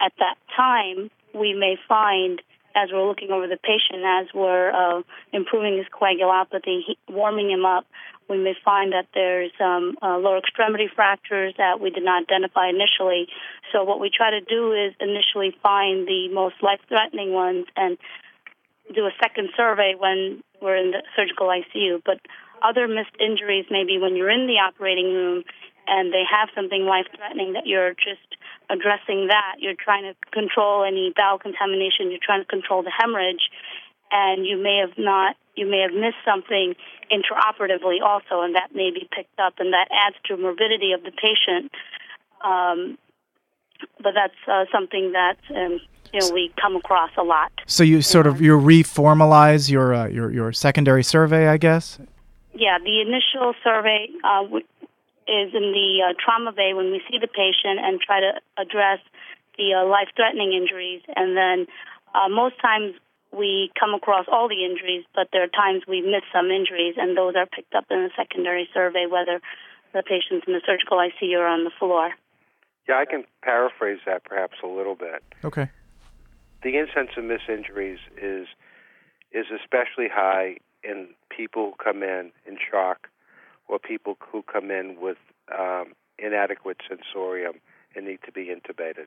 At 0.00 0.12
that 0.18 0.36
time, 0.56 1.10
we 1.34 1.54
may 1.54 1.76
find 1.88 2.42
as 2.74 2.90
we're 2.92 3.06
looking 3.06 3.30
over 3.30 3.46
the 3.46 3.56
patient, 3.56 4.04
as 4.04 4.26
we're 4.34 4.70
uh, 4.70 5.02
improving 5.32 5.76
his 5.76 5.86
coagulopathy, 5.88 6.96
warming 7.08 7.50
him 7.50 7.64
up, 7.64 7.86
we 8.28 8.38
may 8.38 8.54
find 8.64 8.92
that 8.92 9.06
there's 9.12 9.50
um, 9.60 9.96
uh, 10.00 10.16
lower 10.16 10.38
extremity 10.38 10.88
fractures 10.94 11.52
that 11.58 11.80
we 11.80 11.90
did 11.90 12.04
not 12.04 12.22
identify 12.22 12.68
initially. 12.68 13.26
So 13.72 13.82
what 13.82 14.00
we 14.00 14.08
try 14.08 14.30
to 14.30 14.40
do 14.40 14.72
is 14.72 14.94
initially 15.00 15.54
find 15.62 16.06
the 16.06 16.28
most 16.32 16.54
life-threatening 16.62 17.32
ones 17.32 17.66
and 17.76 17.98
do 18.94 19.04
a 19.06 19.10
second 19.20 19.50
survey 19.56 19.94
when 19.98 20.42
we're 20.62 20.76
in 20.76 20.92
the 20.92 21.02
surgical 21.16 21.48
ICU. 21.48 22.02
But 22.04 22.20
other 22.62 22.86
missed 22.86 23.16
injuries 23.18 23.66
may 23.70 23.84
be 23.84 23.98
when 23.98 24.16
you're 24.16 24.30
in 24.30 24.46
the 24.46 24.58
operating 24.62 25.12
room 25.12 25.44
and 25.86 26.12
they 26.12 26.22
have 26.28 26.48
something 26.54 26.84
life-threatening 26.84 27.54
that 27.54 27.66
you're 27.66 27.94
just 27.94 28.36
addressing 28.68 29.28
that. 29.28 29.56
You're 29.58 29.78
trying 29.78 30.04
to 30.04 30.14
control 30.30 30.84
any 30.84 31.12
bowel 31.16 31.38
contamination. 31.38 32.10
You're 32.10 32.22
trying 32.22 32.42
to 32.42 32.48
control 32.48 32.82
the 32.82 32.92
hemorrhage, 32.96 33.50
and 34.10 34.46
you 34.46 34.56
may 34.56 34.78
have 34.78 34.96
not. 34.98 35.36
You 35.56 35.68
may 35.68 35.80
have 35.80 35.92
missed 35.92 36.22
something 36.24 36.74
intraoperatively 37.10 38.00
also, 38.02 38.40
and 38.42 38.54
that 38.54 38.74
may 38.74 38.90
be 38.90 39.08
picked 39.14 39.38
up, 39.38 39.54
and 39.58 39.72
that 39.72 39.88
adds 39.90 40.16
to 40.26 40.36
morbidity 40.36 40.92
of 40.92 41.02
the 41.02 41.10
patient. 41.10 41.72
Um, 42.42 42.96
but 44.02 44.12
that's 44.14 44.34
uh, 44.46 44.64
something 44.72 45.12
that 45.12 45.36
um, 45.54 45.80
you 46.12 46.20
know 46.20 46.30
we 46.32 46.52
come 46.60 46.76
across 46.76 47.10
a 47.18 47.22
lot. 47.22 47.52
So 47.66 47.82
you 47.82 48.02
sort 48.02 48.26
of 48.26 48.40
you 48.40 48.58
reformalize 48.58 49.70
your 49.70 49.94
uh, 49.94 50.06
your 50.06 50.30
your 50.30 50.52
secondary 50.52 51.02
survey, 51.02 51.48
I 51.48 51.56
guess. 51.56 51.98
Yeah, 52.54 52.78
the 52.78 53.00
initial 53.00 53.54
survey 53.62 54.08
uh, 54.24 54.44
is 55.30 55.54
in 55.54 55.70
the 55.70 56.02
uh, 56.02 56.12
trauma 56.18 56.50
bay 56.50 56.74
when 56.74 56.90
we 56.90 57.00
see 57.06 57.18
the 57.22 57.30
patient 57.30 57.78
and 57.78 58.00
try 58.02 58.18
to 58.18 58.42
address 58.58 58.98
the 59.56 59.78
uh, 59.78 59.86
life-threatening 59.86 60.52
injuries. 60.52 61.02
And 61.14 61.36
then 61.36 61.66
uh, 62.14 62.28
most 62.28 62.58
times 62.60 62.98
we 63.30 63.70
come 63.78 63.94
across 63.94 64.26
all 64.26 64.48
the 64.48 64.64
injuries, 64.66 65.04
but 65.14 65.28
there 65.32 65.44
are 65.44 65.54
times 65.54 65.86
we 65.86 66.02
miss 66.02 66.26
some 66.34 66.50
injuries, 66.50 66.98
and 66.98 67.16
those 67.16 67.34
are 67.38 67.46
picked 67.46 67.74
up 67.74 67.86
in 67.90 67.98
a 67.98 68.10
secondary 68.18 68.68
survey, 68.74 69.06
whether 69.06 69.40
the 69.94 70.02
patient's 70.02 70.46
in 70.46 70.52
the 70.52 70.62
surgical 70.66 70.98
ICU 70.98 71.38
or 71.38 71.46
on 71.46 71.62
the 71.62 71.70
floor. 71.78 72.10
Yeah, 72.88 72.98
I 72.98 73.04
can 73.04 73.24
paraphrase 73.42 74.00
that 74.06 74.24
perhaps 74.24 74.58
a 74.64 74.66
little 74.66 74.96
bit. 74.96 75.22
Okay. 75.44 75.70
The 76.62 76.76
incidence 76.76 77.10
of 77.16 77.24
missed 77.24 77.48
injuries 77.48 77.98
is 78.20 78.48
is 79.32 79.46
especially 79.54 80.08
high 80.12 80.56
in 80.82 81.08
people 81.30 81.70
who 81.70 81.84
come 81.84 82.02
in 82.02 82.32
in 82.46 82.58
shock 82.58 83.08
or 83.70 83.78
people 83.78 84.16
who 84.32 84.42
come 84.42 84.70
in 84.70 84.96
with 85.00 85.16
um, 85.56 85.92
inadequate 86.18 86.78
sensorium 86.88 87.54
and 87.94 88.06
need 88.06 88.18
to 88.26 88.32
be 88.32 88.46
intubated. 88.46 89.06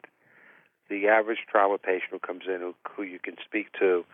The 0.89 1.07
average 1.07 1.39
trauma 1.49 1.77
patient 1.77 2.11
who 2.11 2.19
comes 2.19 2.43
in, 2.47 2.59
who, 2.59 2.75
who 2.89 3.03
you 3.03 3.19
can 3.19 3.35
speak 3.45 3.67
to, 3.79 4.05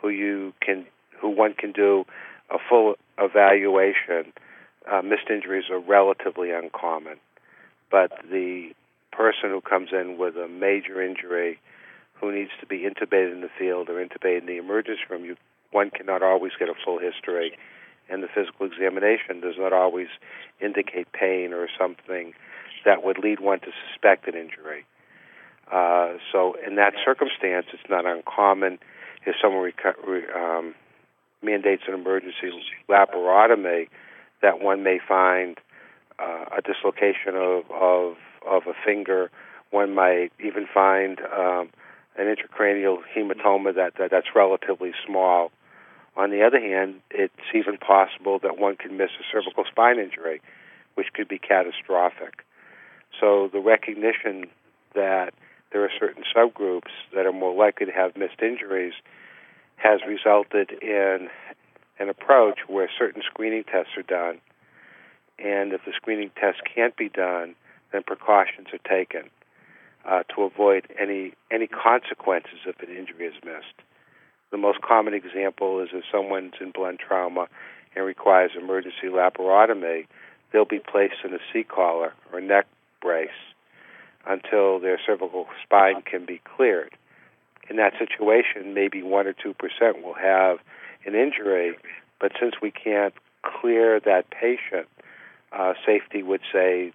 who 0.00 0.08
you 0.08 0.54
can, 0.60 0.86
who 1.20 1.28
one 1.28 1.54
can 1.54 1.72
do 1.72 2.04
a 2.50 2.56
full 2.68 2.94
evaluation, 3.18 4.32
uh, 4.90 5.02
missed 5.02 5.30
injuries 5.30 5.64
are 5.70 5.78
relatively 5.78 6.50
uncommon. 6.50 7.18
But 7.90 8.12
the 8.30 8.70
person 9.12 9.50
who 9.50 9.60
comes 9.60 9.90
in 9.92 10.18
with 10.18 10.36
a 10.36 10.48
major 10.48 11.02
injury, 11.02 11.58
who 12.14 12.32
needs 12.32 12.50
to 12.60 12.66
be 12.66 12.80
intubated 12.80 13.32
in 13.32 13.40
the 13.40 13.50
field 13.58 13.88
or 13.88 14.04
intubated 14.04 14.40
in 14.40 14.46
the 14.46 14.58
emergency 14.58 15.02
room, 15.10 15.24
you, 15.24 15.36
one 15.70 15.90
cannot 15.90 16.22
always 16.22 16.52
get 16.58 16.68
a 16.68 16.74
full 16.84 16.98
history 16.98 17.52
and 18.08 18.22
the 18.22 18.28
physical 18.28 18.66
examination 18.66 19.40
does 19.40 19.54
not 19.58 19.72
always 19.72 20.08
indicate 20.60 21.12
pain 21.12 21.52
or 21.52 21.68
something 21.78 22.32
that 22.84 23.04
would 23.04 23.18
lead 23.18 23.40
one 23.40 23.60
to 23.60 23.70
suspect 23.88 24.26
an 24.28 24.34
injury. 24.34 24.84
Uh, 25.70 26.14
so, 26.32 26.56
in 26.66 26.76
that 26.76 26.94
circumstance, 27.04 27.66
it's 27.72 27.90
not 27.90 28.06
uncommon 28.06 28.78
if 29.26 29.34
someone 29.42 29.70
reco- 29.70 30.34
um, 30.34 30.74
mandates 31.42 31.82
an 31.86 31.94
emergency 31.94 32.50
laparotomy 32.88 33.88
that 34.40 34.60
one 34.60 34.82
may 34.82 34.98
find 35.06 35.58
uh, 36.18 36.44
a 36.56 36.62
dislocation 36.62 37.34
of, 37.34 37.64
of 37.70 38.16
of 38.48 38.62
a 38.66 38.72
finger. 38.84 39.30
One 39.70 39.94
might 39.94 40.32
even 40.42 40.66
find 40.72 41.20
um, 41.20 41.70
an 42.16 42.34
intracranial 42.34 42.98
hematoma 43.14 43.74
that, 43.74 43.94
that 43.98 44.10
that's 44.10 44.28
relatively 44.34 44.92
small 45.06 45.50
on 46.18 46.30
the 46.30 46.42
other 46.42 46.58
hand, 46.60 46.96
it's 47.10 47.32
even 47.54 47.78
possible 47.78 48.40
that 48.40 48.58
one 48.58 48.74
can 48.76 48.96
miss 48.96 49.10
a 49.20 49.24
cervical 49.32 49.64
spine 49.64 50.00
injury, 50.00 50.42
which 50.96 51.12
could 51.14 51.28
be 51.28 51.38
catastrophic. 51.38 52.44
So 53.20 53.48
the 53.52 53.60
recognition 53.60 54.46
that 54.94 55.32
there 55.70 55.84
are 55.84 55.90
certain 55.98 56.24
subgroups 56.34 56.90
that 57.14 57.24
are 57.24 57.32
more 57.32 57.54
likely 57.54 57.86
to 57.86 57.92
have 57.92 58.16
missed 58.16 58.42
injuries 58.42 58.94
has 59.76 60.00
resulted 60.06 60.72
in 60.82 61.28
an 62.00 62.08
approach 62.08 62.58
where 62.66 62.90
certain 62.98 63.22
screening 63.22 63.62
tests 63.62 63.92
are 63.96 64.02
done. 64.02 64.40
And 65.38 65.72
if 65.72 65.84
the 65.84 65.92
screening 65.94 66.32
test 66.40 66.58
can't 66.74 66.96
be 66.96 67.08
done, 67.08 67.54
then 67.92 68.02
precautions 68.02 68.68
are 68.72 68.90
taken 68.90 69.30
uh, 70.04 70.24
to 70.34 70.42
avoid 70.42 70.88
any 70.98 71.34
any 71.50 71.68
consequences 71.68 72.58
if 72.66 72.80
an 72.80 72.88
injury 72.94 73.26
is 73.26 73.34
missed. 73.44 73.87
The 74.50 74.56
most 74.56 74.80
common 74.80 75.14
example 75.14 75.80
is 75.80 75.90
if 75.92 76.04
someone's 76.10 76.54
in 76.60 76.70
blunt 76.70 77.00
trauma 77.00 77.48
and 77.94 78.04
requires 78.04 78.52
emergency 78.56 79.08
laparotomy, 79.08 80.06
they'll 80.52 80.64
be 80.64 80.80
placed 80.80 81.16
in 81.24 81.34
a 81.34 81.38
C 81.52 81.64
collar 81.64 82.14
or 82.32 82.40
neck 82.40 82.66
brace 83.02 83.28
until 84.26 84.78
their 84.78 84.98
cervical 85.04 85.46
spine 85.62 86.02
can 86.02 86.24
be 86.24 86.40
cleared. 86.56 86.96
In 87.68 87.76
that 87.76 87.92
situation, 87.98 88.72
maybe 88.72 89.02
1 89.02 89.26
or 89.26 89.34
2% 89.34 90.02
will 90.02 90.14
have 90.14 90.58
an 91.04 91.14
injury, 91.14 91.76
but 92.20 92.32
since 92.40 92.54
we 92.62 92.70
can't 92.70 93.14
clear 93.42 94.00
that 94.00 94.30
patient, 94.30 94.88
uh, 95.52 95.74
safety 95.86 96.22
would 96.22 96.40
say 96.52 96.92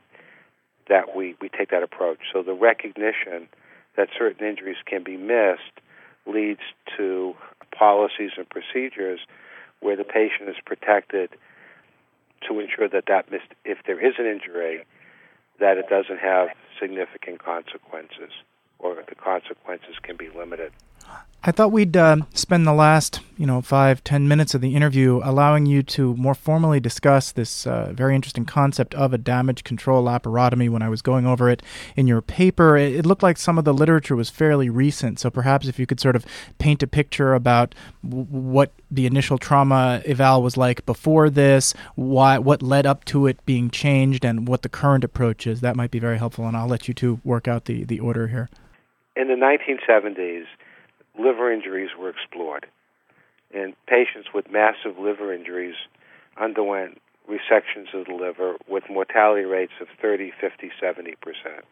that 0.90 1.16
we, 1.16 1.36
we 1.42 1.50
take 1.50 1.70
that 1.70 1.84
approach. 1.84 2.20
So 2.32 2.44
the 2.44 2.54
recognition 2.54 3.48
that 3.96 4.10
certain 4.18 4.46
injuries 4.46 4.78
can 4.86 5.04
be 5.04 5.18
missed 5.18 5.80
leads 6.26 6.62
to 6.98 7.36
policies 7.78 8.32
and 8.38 8.48
procedures 8.50 9.20
where 9.80 9.96
the 9.96 10.04
patient 10.04 10.50
is 10.50 10.56
protected 10.66 11.30
to 12.48 12.60
ensure 12.60 12.88
that 12.90 13.06
that 13.08 13.26
if 13.66 13.78
there 13.86 14.06
is 14.06 14.16
an 14.18 14.26
injury, 14.26 14.86
that 15.60 15.78
it 15.78 15.88
doesn't 15.90 16.20
have 16.20 16.50
significant 16.80 17.44
consequences 17.44 18.32
or 18.80 18.96
the 19.08 19.16
consequences 19.16 19.96
can 20.02 20.18
be 20.18 20.30
limited. 20.36 20.72
I 21.46 21.52
thought 21.52 21.74
we'd 21.74 21.98
uh, 21.98 22.18
spend 22.34 22.66
the 22.66 22.72
last, 22.72 23.20
you 23.38 23.46
know, 23.46 23.62
five, 23.62 24.02
ten 24.06 24.30
minutes 24.30 24.56
of 24.56 24.62
the 24.62 24.76
interview 24.78 25.20
allowing 25.26 25.66
you 25.66 25.84
to 25.84 26.16
more 26.16 26.36
formally 26.36 26.80
discuss 26.80 27.34
this 27.34 27.68
uh, 27.68 27.92
very 27.94 28.16
interesting 28.16 28.46
concept 28.46 28.96
of 28.96 29.12
a 29.12 29.18
damage 29.18 29.66
control 29.66 30.06
laparotomy. 30.06 30.70
When 30.70 30.82
I 30.82 30.88
was 30.88 31.02
going 31.02 31.26
over 31.26 31.50
it 31.50 31.62
in 31.98 32.08
your 32.08 32.22
paper, 32.22 32.78
it, 32.78 33.06
looked 33.06 33.24
like 33.24 33.38
some 33.38 33.58
of 33.58 33.66
the 33.66 33.74
literature 33.74 34.16
was 34.16 34.30
fairly 34.30 34.70
recent. 34.70 35.20
So 35.20 35.30
perhaps 35.30 35.68
if 35.68 35.78
you 35.78 35.86
could 35.86 36.00
sort 36.00 36.16
of 36.16 36.26
paint 36.60 36.82
a 36.82 36.88
picture 36.88 37.34
about 37.34 37.76
w- 38.08 38.24
what 38.24 38.72
the 38.90 39.06
initial 39.06 39.38
trauma 39.38 40.02
eval 40.06 40.42
was 40.42 40.56
like 40.56 40.86
before 40.86 41.30
this, 41.30 41.74
why, 41.96 42.38
what 42.38 42.62
led 42.62 42.86
up 42.86 43.04
to 43.06 43.28
it 43.28 43.46
being 43.46 43.70
changed, 43.70 44.24
and 44.24 44.48
what 44.48 44.62
the 44.62 44.70
current 44.70 45.04
approach 45.04 45.46
is, 45.46 45.60
that 45.60 45.76
might 45.76 45.92
be 45.92 46.00
very 46.00 46.18
helpful. 46.18 46.48
And 46.48 46.56
I'll 46.56 46.68
let 46.68 46.88
you 46.88 46.94
two 46.94 47.20
work 47.26 47.50
out 47.50 47.66
the, 47.66 47.84
the 47.84 48.00
order 48.00 48.28
here. 48.30 48.50
In 49.18 49.28
the 49.28 49.36
1970s, 49.36 50.46
liver 51.18 51.52
injuries 51.52 51.92
were 51.98 52.10
explored. 52.10 52.66
And 53.54 53.76
patients 53.88 54.30
with 54.34 54.52
massive 54.52 54.98
liver 55.00 55.34
injuries 55.34 55.76
underwent 56.40 57.00
resections 57.30 57.94
of 57.94 58.06
the 58.08 58.14
liver 58.14 58.56
with 58.68 58.84
mortality 58.90 59.44
rates 59.46 59.74
of 59.80 59.88
30, 60.02 60.32
50, 60.42 60.72
70 60.82 61.16
percent. 61.22 61.66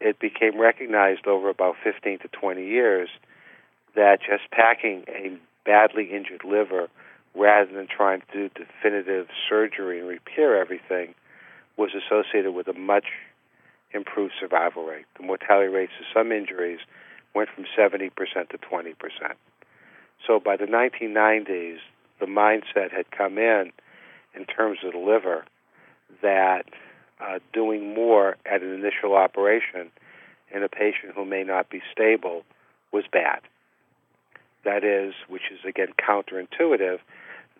It 0.00 0.18
became 0.18 0.60
recognized 0.60 1.26
over 1.26 1.48
about 1.48 1.76
15 1.82 2.18
to 2.18 2.28
20 2.28 2.64
years 2.64 3.08
that 3.94 4.18
just 4.20 4.50
packing 4.50 5.04
a 5.08 5.38
badly 5.64 6.10
injured 6.12 6.44
liver 6.44 6.88
rather 7.34 7.72
than 7.72 7.86
trying 7.86 8.20
to 8.20 8.48
do 8.48 8.64
definitive 8.64 9.28
surgery 9.48 10.00
and 10.00 10.08
repair 10.08 10.60
everything 10.60 11.14
was 11.76 11.90
associated 11.94 12.52
with 12.52 12.68
a 12.68 12.72
much 12.72 13.06
improved 13.92 14.34
survival 14.38 14.84
rate. 14.84 15.04
The 15.18 15.24
mortality 15.24 15.68
rates 15.68 15.92
of 15.98 16.06
some 16.12 16.32
injuries 16.32 16.80
went 17.36 17.50
from 17.54 17.66
70% 17.78 18.10
to 18.48 18.58
20%. 18.58 18.94
So 20.26 20.40
by 20.40 20.56
the 20.56 20.64
1990s, 20.64 21.76
the 22.18 22.26
mindset 22.26 22.90
had 22.90 23.10
come 23.10 23.36
in, 23.36 23.72
in 24.34 24.46
terms 24.46 24.78
of 24.82 24.92
the 24.92 24.98
liver, 24.98 25.44
that 26.22 26.64
uh, 27.20 27.38
doing 27.52 27.94
more 27.94 28.36
at 28.46 28.62
an 28.62 28.72
initial 28.72 29.14
operation 29.14 29.90
in 30.50 30.62
a 30.62 30.68
patient 30.68 31.12
who 31.14 31.26
may 31.26 31.44
not 31.44 31.68
be 31.68 31.82
stable 31.92 32.42
was 32.90 33.04
bad. 33.12 33.40
That 34.64 34.82
is, 34.82 35.14
which 35.28 35.50
is 35.52 35.60
again 35.68 35.88
counterintuitive, 35.98 36.98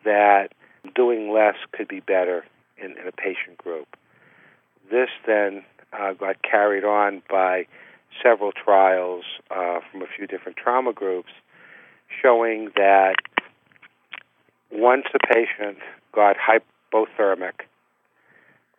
that 0.05 0.49
doing 0.95 1.31
less 1.31 1.57
could 1.73 1.89
be 1.89 2.01
better 2.01 2.45
in, 2.79 2.93
in 2.93 3.07
a 3.07 3.13
patient 3.13 3.59
group. 3.59 3.97
This 4.91 5.11
then 5.27 5.65
uh, 5.93 6.15
got 6.15 6.43
carried 6.43 6.85
on 6.85 7.23
by 7.29 7.67
several 8.23 8.53
trials 8.53 9.25
uh, 9.51 9.81
from 9.91 10.03
a 10.03 10.07
few 10.17 10.27
different 10.27 10.57
trauma 10.57 10.93
groups 10.93 11.31
showing 12.23 12.71
that 12.77 13.17
once 14.71 15.07
a 15.15 15.19
patient 15.27 15.79
got 16.13 16.37
hypothermic 16.37 17.67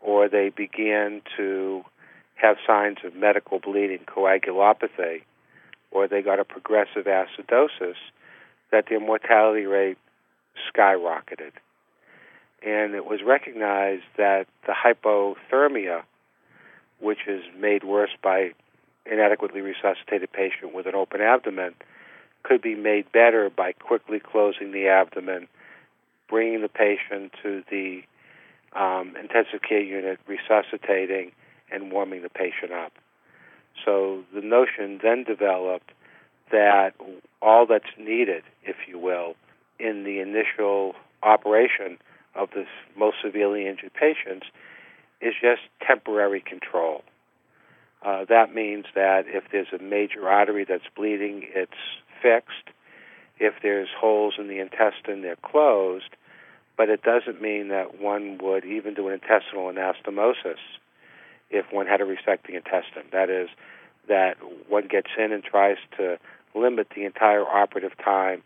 or 0.02 0.28
they 0.30 0.50
began 0.50 1.22
to 1.36 1.84
have 2.36 2.58
signs 2.66 2.98
of 3.04 3.16
medical 3.16 3.60
bleeding, 3.60 4.00
coagulopathy, 4.06 5.24
or 5.92 6.08
they 6.08 6.22
got 6.22 6.40
a 6.40 6.46
progressive 6.46 7.06
acidosis, 7.06 7.96
that 8.72 8.86
their 8.90 9.00
mortality 9.00 9.66
rate 9.66 9.98
skyrocketed. 10.72 11.52
And 12.66 12.96
it 12.96 13.06
was 13.06 13.22
recognized 13.26 14.04
that 14.18 14.48
the 14.66 14.74
hypothermia, 14.74 16.04
which 17.00 17.28
is 17.28 17.44
made 17.58 17.84
worse 17.84 18.12
by 18.22 18.52
inadequately 19.12 19.62
resuscitated 19.62 20.32
patient 20.32 20.74
with 20.74 20.86
an 20.86 20.96
open 20.96 21.22
abdomen 21.22 21.74
could 22.44 22.62
be 22.62 22.76
made 22.76 23.12
better 23.12 23.50
by 23.50 23.74
quickly 23.74 24.20
closing 24.20 24.72
the 24.72 24.88
abdomen, 24.88 25.48
bringing 26.30 26.62
the 26.62 26.70
patient 26.70 27.34
to 27.44 27.64
the 27.70 28.02
um, 28.74 29.16
intensive 29.18 29.62
care 29.68 29.82
unit, 29.82 30.20
resuscitating, 30.28 31.32
and 31.72 31.92
warming 31.92 32.22
the 32.22 32.30
patient 32.30 32.72
up. 32.72 32.94
So 33.84 34.24
the 34.34 34.42
notion 34.42 35.00
then 35.04 35.24
developed 35.24 35.92
that 36.52 36.94
all 37.42 37.66
that's 37.66 37.86
needed, 37.98 38.44
if 38.64 38.76
you 38.88 38.98
will, 38.98 39.36
in 39.80 40.04
the 40.04 40.20
initial 40.20 40.96
operation 41.24 41.98
of 42.36 42.50
the 42.52 42.66
most 42.96 43.18
severely 43.24 43.68
injured 43.68 43.94
patients 43.94 44.48
is 45.22 45.34
just 45.42 45.62
temporary 45.86 46.42
control. 46.42 47.04
Uh, 48.04 48.26
that 48.30 48.54
means 48.54 48.86
that 48.96 49.26
if 49.28 49.46
there's 49.52 49.68
a 49.78 49.82
major 49.82 50.28
artery 50.28 50.66
that's 50.68 50.88
bleeding, 50.96 51.48
it's 51.54 51.72
fixed. 52.22 52.70
If 53.40 53.56
there's 53.62 53.90
holes 54.00 54.36
in 54.38 54.48
the 54.48 54.60
intestine, 54.60 55.22
they're 55.22 55.36
closed. 55.38 56.16
But 56.78 56.90
it 56.90 57.02
doesn't 57.02 57.42
mean 57.42 57.70
that 57.70 58.00
one 58.00 58.38
would 58.42 58.64
even 58.64 58.94
do 58.94 59.08
an 59.08 59.14
intestinal 59.14 59.66
anastomosis 59.66 60.62
if 61.50 61.66
one 61.72 61.88
had 61.88 62.02
a 62.02 62.04
resecting 62.04 62.56
intestine. 62.56 63.10
That 63.12 63.30
is, 63.30 63.50
that 64.08 64.38
one 64.70 64.88
gets 64.88 65.10
in 65.18 65.32
and 65.32 65.44
tries 65.44 65.78
to 65.98 66.20
limit 66.56 66.88
the 66.96 67.06
entire 67.06 67.46
operative 67.46 67.98
time 68.04 68.44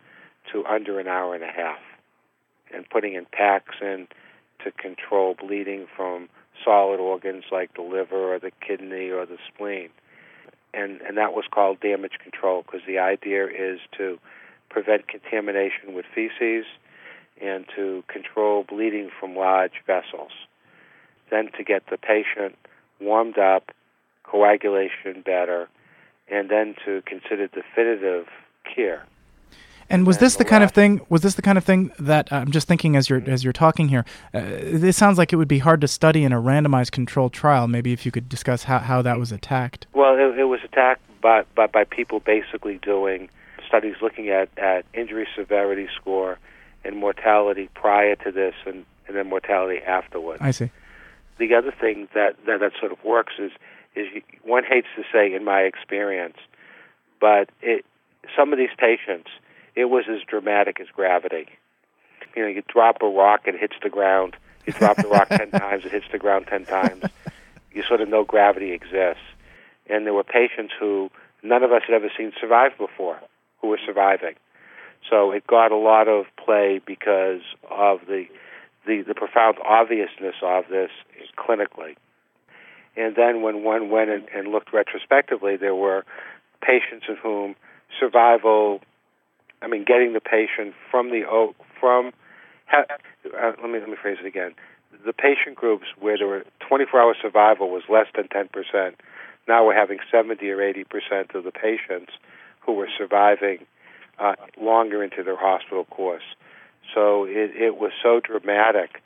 to 0.52 0.66
under 0.66 1.00
an 1.00 1.08
hour 1.08 1.36
and 1.36 1.44
a 1.44 1.52
half, 1.52 1.80
and 2.74 2.90
putting 2.90 3.14
in 3.14 3.26
packs 3.32 3.76
in 3.82 4.08
to 4.64 4.72
control 4.72 5.36
bleeding 5.36 5.88
from 5.96 6.30
solid 6.64 7.00
organs 7.00 7.46
like 7.52 7.74
the 7.76 7.82
liver 7.82 8.34
or 8.34 8.40
the 8.40 8.52
kidney 8.66 9.10
or 9.10 9.26
the 9.26 9.38
spleen. 9.48 9.90
And, 10.74 11.02
and 11.02 11.18
that 11.18 11.34
was 11.34 11.46
called 11.52 11.80
damage 11.80 12.18
control 12.24 12.64
because 12.64 12.82
the 12.88 13.00
idea 13.00 13.46
is 13.46 13.80
to 13.98 14.20
prevent 14.70 15.08
contamination 15.08 15.94
with 15.94 16.06
feces 16.14 16.66
and 17.42 17.66
to 17.76 18.04
control 18.08 18.64
bleeding 18.64 19.10
from 19.20 19.36
large 19.36 19.84
vessels. 19.86 20.32
Then 21.30 21.50
to 21.58 21.64
get 21.64 21.84
the 21.90 21.98
patient 21.98 22.58
warmed 23.00 23.38
up, 23.38 23.72
coagulation 24.24 25.22
better, 25.26 25.68
and 26.30 26.50
then 26.50 26.76
to 26.86 27.02
consider 27.06 27.48
definitive 27.48 28.28
care. 28.64 29.06
And 29.92 30.08
was 30.08 30.20
this 30.20 30.38
the 30.38 30.46
kind 30.46 30.64
of 30.64 30.72
thing? 30.72 31.02
Was 31.10 31.22
this 31.22 31.36
the 31.36 31.42
kind 31.42 31.58
of 31.58 31.66
thing 31.66 31.92
that 32.00 32.32
uh, 32.32 32.38
I'm 32.38 32.52
just 32.52 32.66
thinking 32.66 32.96
as 32.96 33.10
you're 33.10 33.22
as 33.28 33.44
you're 33.44 33.52
talking 33.52 33.90
here? 33.90 34.06
Uh, 34.34 34.40
this 34.64 34.96
sounds 34.96 35.18
like 35.18 35.34
it 35.34 35.36
would 35.36 35.50
be 35.50 35.60
hard 35.60 35.82
to 35.82 35.88
study 35.88 36.24
in 36.24 36.32
a 36.32 36.42
randomized 36.42 36.92
controlled 36.92 37.34
trial. 37.34 37.68
Maybe 37.68 37.92
if 37.92 38.06
you 38.06 38.12
could 38.12 38.30
discuss 38.30 38.64
how, 38.64 38.80
how 38.80 39.02
that 39.02 39.20
was 39.20 39.34
attacked. 39.34 39.88
Well, 39.94 40.16
it, 40.16 40.40
it 40.40 40.46
was 40.46 40.62
attacked 40.64 41.02
by, 41.22 41.44
by 41.56 41.68
by 41.68 41.84
people 41.84 42.22
basically 42.22 42.80
doing 42.82 43.30
studies 43.68 43.96
looking 44.02 44.30
at 44.30 44.48
at 44.58 44.86
injury 44.94 45.28
severity 45.36 45.90
score 45.94 46.40
and 46.86 46.96
mortality 46.96 47.70
prior 47.74 48.16
to 48.16 48.32
this, 48.32 48.56
and 48.66 48.86
and 49.08 49.18
then 49.18 49.28
mortality 49.28 49.82
afterwards. 49.86 50.42
I 50.42 50.52
see. 50.52 50.72
The 51.38 51.54
other 51.54 51.74
thing 51.78 52.08
that 52.14 52.38
that, 52.46 52.62
that 52.62 52.72
sort 52.80 52.94
of 52.94 53.04
works 53.04 53.34
is 53.38 53.52
is 53.96 54.08
one 54.44 54.64
hates 54.64 54.88
to 54.96 55.04
say 55.12 55.34
in 55.34 55.44
my 55.44 55.64
experience, 55.64 56.38
but 57.20 57.50
it 57.62 57.84
some 58.38 58.54
of 58.54 58.58
these 58.58 58.70
patients 58.78 59.28
it 59.76 59.86
was 59.86 60.06
as 60.10 60.22
dramatic 60.28 60.80
as 60.80 60.88
gravity. 60.94 61.48
You 62.36 62.44
know, 62.44 62.48
you 62.48 62.64
drop 62.68 63.02
a 63.02 63.08
rock, 63.08 63.42
it 63.46 63.56
hits 63.60 63.76
the 63.82 63.90
ground. 63.90 64.36
You 64.66 64.74
drop 64.74 64.98
the 64.98 65.08
rock 65.08 65.30
ten 65.30 65.52
times, 65.52 65.86
it 65.86 65.92
hits 65.92 66.06
the 66.12 66.20
ground 66.20 66.48
ten 66.48 66.66
times. 66.66 67.04
You 67.74 67.84
sort 67.88 68.02
of 68.02 68.10
know 68.10 68.24
gravity 68.24 68.72
exists. 68.72 69.24
And 69.90 70.06
there 70.06 70.14
were 70.14 70.24
patients 70.24 70.74
who 70.80 71.10
none 71.44 71.64
of 71.64 71.72
us 71.72 71.82
had 71.88 71.96
ever 71.96 72.10
seen 72.18 72.32
survive 72.40 72.72
before, 72.78 73.20
who 73.62 73.68
were 73.68 73.80
surviving. 73.86 74.36
So 75.10 75.32
it 75.32 75.48
got 75.48 75.72
a 75.72 75.78
lot 75.78 76.08
of 76.08 76.26
play 76.44 76.80
because 76.86 77.42
of 77.70 78.00
the 78.08 78.26
the, 78.86 79.04
the 79.08 79.14
profound 79.14 79.58
obviousness 79.64 80.36
of 80.42 80.66
this 80.70 80.90
clinically. 81.38 81.96
And 82.98 83.16
then 83.16 83.42
when 83.42 83.64
one 83.64 83.90
went 83.90 84.10
and, 84.10 84.28
and 84.36 84.48
looked 84.48 84.74
retrospectively, 84.74 85.56
there 85.56 85.76
were 85.76 86.04
patients 86.62 87.06
in 87.08 87.16
whom 87.16 87.56
survival 88.00 88.82
I 89.62 89.68
mean, 89.68 89.84
getting 89.86 90.14
the 90.14 90.22
patient 90.22 90.74
from 90.90 91.10
the 91.10 91.24
from. 91.80 92.12
Uh, 92.74 93.52
let 93.62 93.70
me 93.70 93.80
let 93.80 93.90
me 93.90 93.96
phrase 94.02 94.18
it 94.20 94.26
again. 94.26 94.54
The 95.06 95.14
patient 95.14 95.56
groups 95.56 95.86
where 96.00 96.18
were 96.26 96.44
24-hour 96.70 97.16
survival 97.22 97.70
was 97.70 97.84
less 97.90 98.08
than 98.16 98.28
10 98.28 98.50
percent. 98.50 99.00
Now 99.48 99.66
we're 99.66 99.76
having 99.76 100.00
70 100.12 100.50
or 100.50 100.62
80 100.62 100.84
percent 100.86 101.32
of 101.36 101.44
the 101.44 101.52
patients 101.52 102.14
who 102.62 102.74
were 102.74 102.88
surviving 102.98 103.66
uh, 104.20 104.36
longer 104.60 105.04
into 105.04 105.24
their 105.24 105.38
hospital 105.38 105.86
course. 105.86 106.24
So 106.94 107.26
it, 107.26 107.52
it 107.56 107.78
was 107.78 107.92
so 108.02 108.20
dramatic 108.20 109.02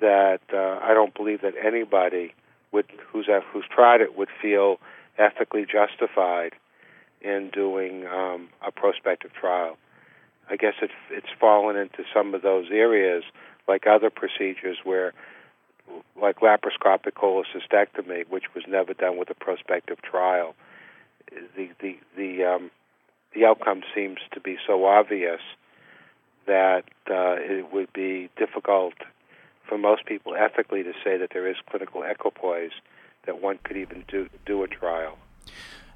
that 0.00 0.40
uh, 0.52 0.78
I 0.82 0.94
don't 0.94 1.14
believe 1.14 1.42
that 1.42 1.54
anybody 1.62 2.34
would 2.72 2.86
who's 3.10 3.28
who's 3.52 3.64
tried 3.70 4.00
it 4.00 4.16
would 4.16 4.28
feel 4.42 4.78
ethically 5.18 5.64
justified 5.64 6.52
in 7.20 7.50
doing 7.52 8.06
um, 8.06 8.48
a 8.66 8.70
prospective 8.70 9.32
trial. 9.32 9.76
I 10.48 10.56
guess 10.56 10.74
it, 10.80 10.90
it's 11.10 11.26
fallen 11.40 11.76
into 11.76 12.04
some 12.14 12.34
of 12.34 12.42
those 12.42 12.66
areas, 12.70 13.24
like 13.66 13.86
other 13.86 14.10
procedures 14.10 14.78
where, 14.84 15.12
like 16.20 16.40
laparoscopic 16.40 17.12
cholecystectomy, 17.14 18.28
which 18.28 18.44
was 18.54 18.64
never 18.68 18.94
done 18.94 19.16
with 19.18 19.30
a 19.30 19.34
prospective 19.34 20.00
trial. 20.02 20.54
The 21.56 21.70
the 21.80 21.98
the 22.16 22.44
um, 22.44 22.70
the 23.34 23.44
outcome 23.44 23.82
seems 23.94 24.18
to 24.32 24.40
be 24.40 24.56
so 24.66 24.86
obvious 24.86 25.40
that 26.46 26.84
uh, 27.10 27.36
it 27.38 27.72
would 27.72 27.92
be 27.92 28.30
difficult 28.36 28.94
for 29.68 29.76
most 29.76 30.06
people 30.06 30.34
ethically 30.34 30.82
to 30.84 30.92
say 31.04 31.16
that 31.16 31.30
there 31.32 31.48
is 31.48 31.56
clinical 31.68 32.02
equipoise 32.02 32.70
that 33.26 33.42
one 33.42 33.58
could 33.64 33.76
even 33.76 34.04
do 34.08 34.28
do 34.44 34.62
a 34.62 34.68
trial. 34.68 35.18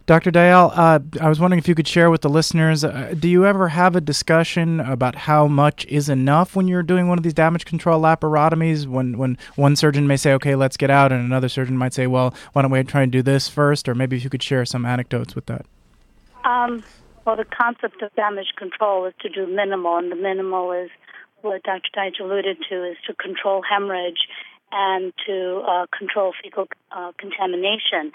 Dr. 0.07 0.33
Dayal, 0.33 0.73
uh, 0.77 0.99
I 1.21 1.29
was 1.29 1.39
wondering 1.39 1.59
if 1.59 1.69
you 1.69 1.75
could 1.75 1.87
share 1.87 2.11
with 2.11 2.23
the 2.23 2.29
listeners 2.29 2.83
uh, 2.83 3.15
do 3.19 3.29
you 3.29 3.47
ever 3.47 3.69
have 3.69 3.95
a 3.95 4.01
discussion 4.01 4.81
about 4.81 5.15
how 5.15 5.47
much 5.47 5.85
is 5.87 6.09
enough 6.09 6.57
when 6.57 6.67
you're 6.67 6.83
doing 6.83 7.07
one 7.07 7.17
of 7.17 7.23
these 7.23 7.35
damage 7.35 7.65
control 7.65 8.01
laparotomies? 8.01 8.87
When, 8.87 9.17
when 9.19 9.39
one 9.55 9.77
surgeon 9.77 10.07
may 10.07 10.17
say, 10.17 10.33
okay, 10.33 10.57
let's 10.57 10.77
get 10.77 10.91
out, 10.91 11.13
and 11.13 11.25
another 11.25 11.49
surgeon 11.49 11.77
might 11.77 11.95
say, 11.95 12.07
well, 12.07 12.35
why 12.53 12.63
don't 12.63 12.71
we 12.71 12.83
try 12.83 13.03
and 13.03 13.13
do 13.13 13.23
this 13.23 13.49
first? 13.49 13.89
Or 13.89 13.95
maybe 13.95 14.17
if 14.17 14.25
you 14.25 14.31
could 14.31 14.43
share 14.43 14.65
some 14.65 14.85
anecdotes 14.85 15.35
with 15.35 15.47
that. 15.47 15.65
Um, 16.45 16.83
well, 17.25 17.37
the 17.37 17.45
concept 17.45 18.03
of 18.03 18.15
damage 18.17 18.55
control 18.57 19.07
is 19.07 19.15
to 19.21 19.29
do 19.29 19.47
minimal, 19.47 19.97
and 19.97 20.11
the 20.11 20.17
minimal 20.17 20.73
is 20.73 20.91
what 21.43 21.63
Dr. 21.63 21.89
Deitch 21.97 22.21
alluded 22.21 22.59
to 22.69 22.85
is 22.85 22.97
to 23.07 23.15
control 23.15 23.63
hemorrhage 23.63 24.27
and 24.73 25.13
to 25.27 25.63
uh, 25.67 25.87
control 25.97 26.33
fecal 26.43 26.67
uh, 26.93 27.13
contamination. 27.19 28.13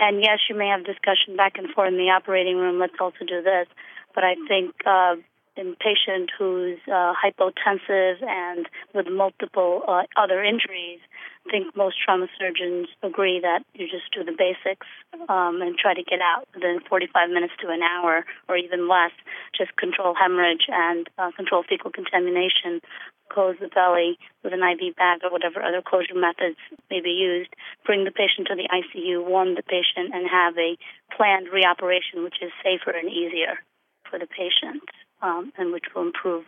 And 0.00 0.22
yes, 0.22 0.38
you 0.48 0.56
may 0.56 0.68
have 0.68 0.84
discussion 0.84 1.36
back 1.36 1.58
and 1.58 1.68
forth 1.70 1.88
in 1.88 1.98
the 1.98 2.10
operating 2.10 2.56
room. 2.56 2.78
Let's 2.78 2.98
also 3.00 3.24
do 3.26 3.42
this. 3.42 3.66
But 4.14 4.24
I 4.24 4.34
think 4.48 4.74
uh, 4.86 5.16
in 5.56 5.74
patient 5.80 6.30
who's 6.38 6.78
uh, 6.86 7.12
hypotensive 7.18 8.22
and 8.22 8.66
with 8.94 9.06
multiple 9.10 9.82
uh, 9.88 10.02
other 10.16 10.42
injuries, 10.42 11.00
I 11.46 11.50
think 11.50 11.76
most 11.76 11.96
trauma 12.04 12.28
surgeons 12.38 12.88
agree 13.02 13.40
that 13.40 13.64
you 13.74 13.86
just 13.86 14.12
do 14.12 14.22
the 14.22 14.36
basics 14.36 14.86
um, 15.28 15.60
and 15.62 15.76
try 15.76 15.94
to 15.94 16.02
get 16.02 16.20
out 16.20 16.46
within 16.54 16.78
45 16.88 17.30
minutes 17.30 17.54
to 17.62 17.70
an 17.70 17.82
hour 17.82 18.24
or 18.48 18.56
even 18.56 18.88
less. 18.88 19.12
Just 19.56 19.76
control 19.76 20.14
hemorrhage 20.14 20.66
and 20.68 21.08
uh, 21.18 21.32
control 21.32 21.64
fecal 21.68 21.90
contamination 21.90 22.80
close 23.28 23.56
the 23.60 23.68
belly 23.68 24.18
with 24.42 24.52
an 24.52 24.62
IV 24.62 24.96
bag 24.96 25.20
or 25.24 25.30
whatever 25.30 25.62
other 25.62 25.82
closure 25.82 26.14
methods 26.14 26.58
may 26.90 27.00
be 27.00 27.10
used, 27.10 27.50
bring 27.84 28.04
the 28.04 28.10
patient 28.10 28.48
to 28.48 28.56
the 28.56 28.68
ICU, 28.68 29.24
warm 29.24 29.54
the 29.54 29.62
patient, 29.62 30.14
and 30.14 30.28
have 30.28 30.56
a 30.58 30.76
planned 31.16 31.48
reoperation, 31.48 32.24
which 32.24 32.42
is 32.42 32.50
safer 32.62 32.90
and 32.90 33.10
easier 33.10 33.60
for 34.08 34.18
the 34.18 34.26
patient, 34.26 34.82
um, 35.22 35.52
and 35.58 35.72
which 35.72 35.84
will 35.94 36.02
improve 36.02 36.44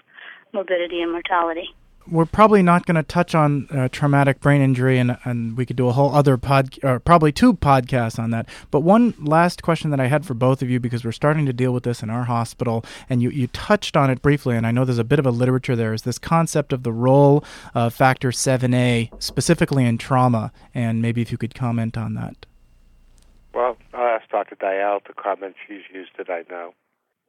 morbidity 0.52 1.00
and 1.00 1.12
mortality 1.12 1.74
we're 2.10 2.26
probably 2.26 2.62
not 2.62 2.86
going 2.86 2.96
to 2.96 3.02
touch 3.02 3.34
on 3.34 3.68
uh, 3.70 3.88
traumatic 3.90 4.40
brain 4.40 4.60
injury, 4.60 4.98
and, 4.98 5.16
and 5.24 5.56
we 5.56 5.64
could 5.64 5.76
do 5.76 5.88
a 5.88 5.92
whole 5.92 6.14
other 6.14 6.36
pod, 6.36 6.78
or 6.82 6.98
probably 7.00 7.32
two 7.32 7.54
podcasts 7.54 8.18
on 8.18 8.30
that. 8.30 8.48
But 8.70 8.80
one 8.80 9.14
last 9.18 9.62
question 9.62 9.90
that 9.90 10.00
I 10.00 10.06
had 10.06 10.26
for 10.26 10.34
both 10.34 10.62
of 10.62 10.70
you, 10.70 10.80
because 10.80 11.04
we're 11.04 11.12
starting 11.12 11.46
to 11.46 11.52
deal 11.52 11.72
with 11.72 11.84
this 11.84 12.02
in 12.02 12.10
our 12.10 12.24
hospital, 12.24 12.84
and 13.08 13.22
you, 13.22 13.30
you 13.30 13.46
touched 13.48 13.96
on 13.96 14.10
it 14.10 14.22
briefly, 14.22 14.56
and 14.56 14.66
I 14.66 14.70
know 14.70 14.84
there's 14.84 14.98
a 14.98 15.04
bit 15.04 15.18
of 15.18 15.26
a 15.26 15.30
literature 15.30 15.76
there, 15.76 15.94
is 15.94 16.02
this 16.02 16.18
concept 16.18 16.72
of 16.72 16.82
the 16.82 16.92
role 16.92 17.44
of 17.74 17.94
factor 17.94 18.30
7A, 18.30 19.22
specifically 19.22 19.84
in 19.84 19.98
trauma, 19.98 20.52
and 20.74 21.00
maybe 21.00 21.22
if 21.22 21.30
you 21.32 21.38
could 21.38 21.54
comment 21.54 21.96
on 21.96 22.14
that. 22.14 22.46
Well, 23.54 23.76
I'll 23.94 24.16
ask 24.16 24.28
Dr. 24.28 24.56
Dayal 24.56 25.04
to 25.04 25.12
comment. 25.12 25.56
She's 25.66 25.82
used 25.92 26.12
it, 26.18 26.30
I 26.30 26.44
know. 26.50 26.74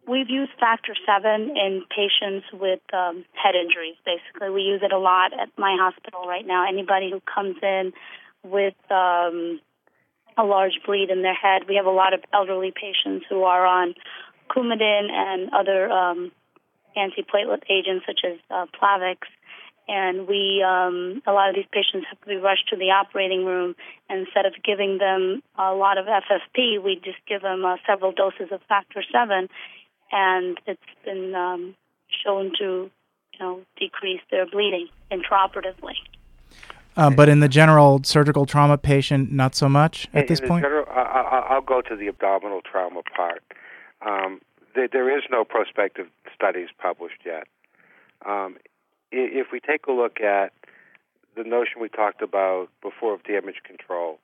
We've 0.07 0.29
used 0.29 0.51
factor 0.59 0.95
seven 1.05 1.55
in 1.55 1.83
patients 1.89 2.47
with 2.53 2.81
um, 2.93 3.23
head 3.33 3.53
injuries. 3.55 3.95
Basically, 4.03 4.49
we 4.49 4.61
use 4.61 4.81
it 4.83 4.91
a 4.91 4.97
lot 4.97 5.31
at 5.33 5.49
my 5.57 5.77
hospital 5.79 6.25
right 6.27 6.45
now. 6.45 6.67
Anybody 6.67 7.11
who 7.11 7.21
comes 7.21 7.57
in 7.61 7.93
with 8.43 8.73
um, 8.89 9.61
a 10.37 10.43
large 10.43 10.79
bleed 10.85 11.11
in 11.11 11.21
their 11.21 11.35
head, 11.35 11.63
we 11.69 11.75
have 11.75 11.85
a 11.85 11.91
lot 11.91 12.13
of 12.13 12.21
elderly 12.33 12.73
patients 12.73 13.25
who 13.29 13.43
are 13.43 13.65
on 13.65 13.93
Coumadin 14.49 15.11
and 15.11 15.51
other 15.53 15.89
um, 15.89 16.31
antiplatelet 16.97 17.63
agents 17.69 18.05
such 18.07 18.21
as 18.25 18.39
uh, 18.49 18.65
Plavix. 18.73 19.17
And 19.87 20.27
we, 20.27 20.63
um, 20.65 21.21
a 21.27 21.31
lot 21.31 21.49
of 21.49 21.55
these 21.55 21.65
patients 21.71 22.07
have 22.09 22.19
to 22.21 22.27
be 22.27 22.37
rushed 22.37 22.69
to 22.69 22.75
the 22.75 22.91
operating 22.91 23.45
room. 23.45 23.75
And 24.09 24.25
instead 24.25 24.45
of 24.45 24.53
giving 24.63 24.97
them 24.97 25.43
a 25.57 25.73
lot 25.73 25.97
of 25.97 26.05
FFP, 26.05 26.81
we 26.83 26.95
just 27.03 27.17
give 27.27 27.41
them 27.41 27.65
uh, 27.65 27.75
several 27.85 28.11
doses 28.11 28.51
of 28.51 28.61
factor 28.67 29.03
seven 29.11 29.47
and 30.11 30.59
it's 30.65 30.81
been 31.05 31.33
um, 31.35 31.75
shown 32.23 32.51
to, 32.59 32.89
you 33.33 33.39
know, 33.39 33.61
decrease 33.79 34.21
their 34.29 34.45
bleeding 34.45 34.87
intraoperatively. 35.11 35.95
Uh, 36.97 37.09
but 37.09 37.29
in 37.29 37.39
the 37.39 37.47
general 37.47 38.01
surgical 38.03 38.45
trauma 38.45 38.77
patient, 38.77 39.31
not 39.31 39.55
so 39.55 39.69
much 39.69 40.09
at 40.13 40.23
in, 40.23 40.27
this 40.27 40.39
in 40.39 40.47
point. 40.47 40.63
General, 40.63 40.85
I, 40.89 41.55
will 41.55 41.61
go 41.61 41.81
to 41.81 41.95
the 41.95 42.07
abdominal 42.07 42.61
trauma 42.61 43.01
part. 43.15 43.43
Um, 44.05 44.41
there, 44.75 44.89
there 44.91 45.17
is 45.17 45.23
no 45.31 45.45
prospective 45.45 46.07
studies 46.35 46.67
published 46.77 47.21
yet. 47.25 47.47
Um, 48.25 48.57
if 49.11 49.47
we 49.51 49.59
take 49.59 49.87
a 49.87 49.91
look 49.91 50.21
at 50.21 50.53
the 51.35 51.43
notion 51.43 51.81
we 51.81 51.89
talked 51.89 52.21
about 52.21 52.69
before 52.81 53.13
of 53.13 53.23
damage 53.23 53.61
control, 53.63 54.19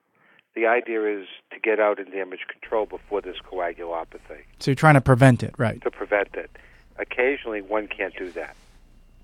the 0.58 0.66
idea 0.66 1.06
is 1.06 1.28
to 1.54 1.60
get 1.60 1.80
out 1.80 2.00
in 2.00 2.10
damage 2.10 2.48
control 2.50 2.88
before 2.88 3.22
this 3.22 3.38
coagulopathy. 3.48 4.42
So 4.58 4.72
you're 4.72 4.76
trying 4.76 4.96
to 4.96 5.02
prevent 5.02 5.44
it, 5.44 5.54
right? 5.60 5.80
To 5.84 5.92
prevent 5.92 6.30
it. 6.34 6.50
Occasionally, 6.98 7.62
one 7.62 7.88
can't 7.88 8.16
do 8.18 8.32
that. 8.32 8.56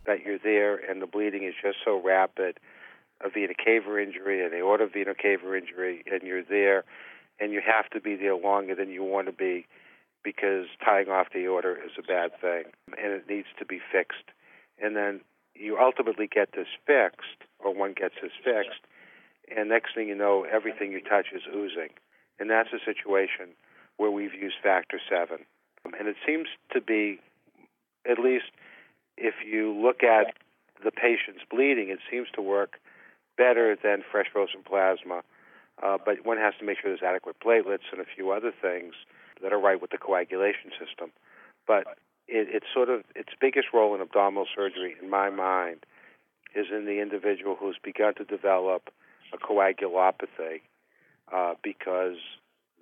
That 0.06 0.24
you're 0.24 0.38
there 0.38 0.76
and 0.76 1.02
the 1.02 1.08
bleeding 1.08 1.44
is 1.44 1.56
just 1.60 1.80
so 1.84 2.00
rapid, 2.00 2.60
a 3.26 3.30
vena 3.30 3.56
cava 3.56 3.98
injury, 3.98 4.46
an 4.46 4.54
aorta 4.54 4.86
vena 4.86 5.16
cava 5.16 5.58
injury, 5.58 6.04
and 6.12 6.22
you're 6.22 6.44
there, 6.44 6.84
and 7.40 7.52
you 7.52 7.62
have 7.66 7.90
to 7.90 8.00
be 8.00 8.16
there 8.16 8.36
longer 8.36 8.76
than 8.76 8.90
you 8.90 9.04
want 9.04 9.26
to 9.26 9.34
be 9.34 9.66
because 10.24 10.68
tying 10.86 11.10
off 11.10 11.28
the 11.34 11.46
aorta 11.46 11.78
is 11.84 11.94
a 11.98 12.04
bad 12.04 12.32
thing, 12.40 12.66
and 13.02 13.12
it 13.12 13.28
needs 13.28 13.48
to 13.58 13.66
be 13.66 13.80
fixed. 13.92 14.30
And 14.80 14.96
then 14.96 15.22
you 15.56 15.80
ultimately 15.80 16.28
get 16.28 16.52
this 16.52 16.68
fixed, 16.86 17.42
or 17.58 17.74
one 17.74 17.94
gets 17.94 18.16
this 18.22 18.32
fixed, 18.44 18.82
and 19.56 19.70
next 19.70 19.96
thing 19.96 20.08
you 20.08 20.16
know, 20.16 20.46
everything 20.50 20.92
you 20.92 21.02
touch 21.02 21.28
is 21.34 21.42
oozing. 21.54 21.90
And 22.40 22.50
that's 22.50 22.70
a 22.74 22.80
situation 22.84 23.50
where 23.98 24.12
we've 24.12 24.34
used 24.34 24.56
factor 24.62 25.00
seven. 25.10 25.46
And 25.86 26.08
it 26.08 26.16
seems 26.26 26.48
to 26.72 26.82
be, 26.82 27.20
at 28.10 28.20
least 28.20 28.46
if 29.18 29.36
you 29.46 29.74
look 29.74 30.04
at 30.04 30.34
the 30.84 30.92
patient's 30.92 31.44
bleeding, 31.50 31.90
it 31.90 32.00
seems 32.10 32.28
to 32.36 32.42
work 32.42 32.80
better 33.38 33.78
than 33.82 34.04
fresh 34.10 34.28
frozen 34.32 34.64
plasma. 34.64 35.22
Uh, 35.82 35.98
but 36.04 36.26
one 36.26 36.38
has 36.38 36.54
to 36.60 36.66
make 36.66 36.78
sure 36.82 36.92
there's 36.92 37.04
adequate 37.04 37.36
platelets 37.40 37.90
and 37.92 38.02
a 38.02 38.06
few 38.06 38.32
other 38.32 38.52
things 38.62 38.94
that 39.42 39.52
are 39.52 39.60
right 39.60 39.82
with 39.82 39.92
the 39.92 39.98
coagulation 39.98 40.72
system. 40.72 41.12
But 41.68 41.88
it, 42.28 42.48
it's 42.50 42.68
sort 42.74 42.90
of 42.90 43.04
its 43.16 43.30
biggest 43.40 43.68
role 43.74 43.96
in 43.96 44.02
abdominal 44.02 44.46
surgery, 44.56 44.96
in 45.02 45.10
my 45.10 45.30
mind, 45.30 45.86
is 46.56 46.68
in 46.72 46.86
the 46.86 47.02
individual 47.02 47.56
who's 47.60 47.78
begun 47.84 48.14
to 48.16 48.24
develop 48.24 48.90
a 49.34 49.38
coagulopathy 49.38 50.62
uh, 51.34 51.54
because 51.64 52.18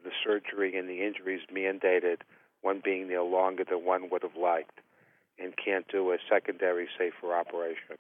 the 0.04 0.12
surgery 0.24 0.78
and 0.78 0.90
the 0.90 1.06
injuries 1.06 1.42
mandated 1.54 2.18
one 2.62 2.82
being 2.84 3.08
there 3.08 3.24
longer 3.24 3.64
than 3.64 3.86
one 3.86 4.10
would 4.10 4.24
have 4.24 4.36
liked 4.36 4.80
and 5.40 5.54
can't 5.58 5.88
do 5.88 6.12
a 6.12 6.18
secondary 6.30 6.88
safer 6.98 7.34
operation. 7.34 7.98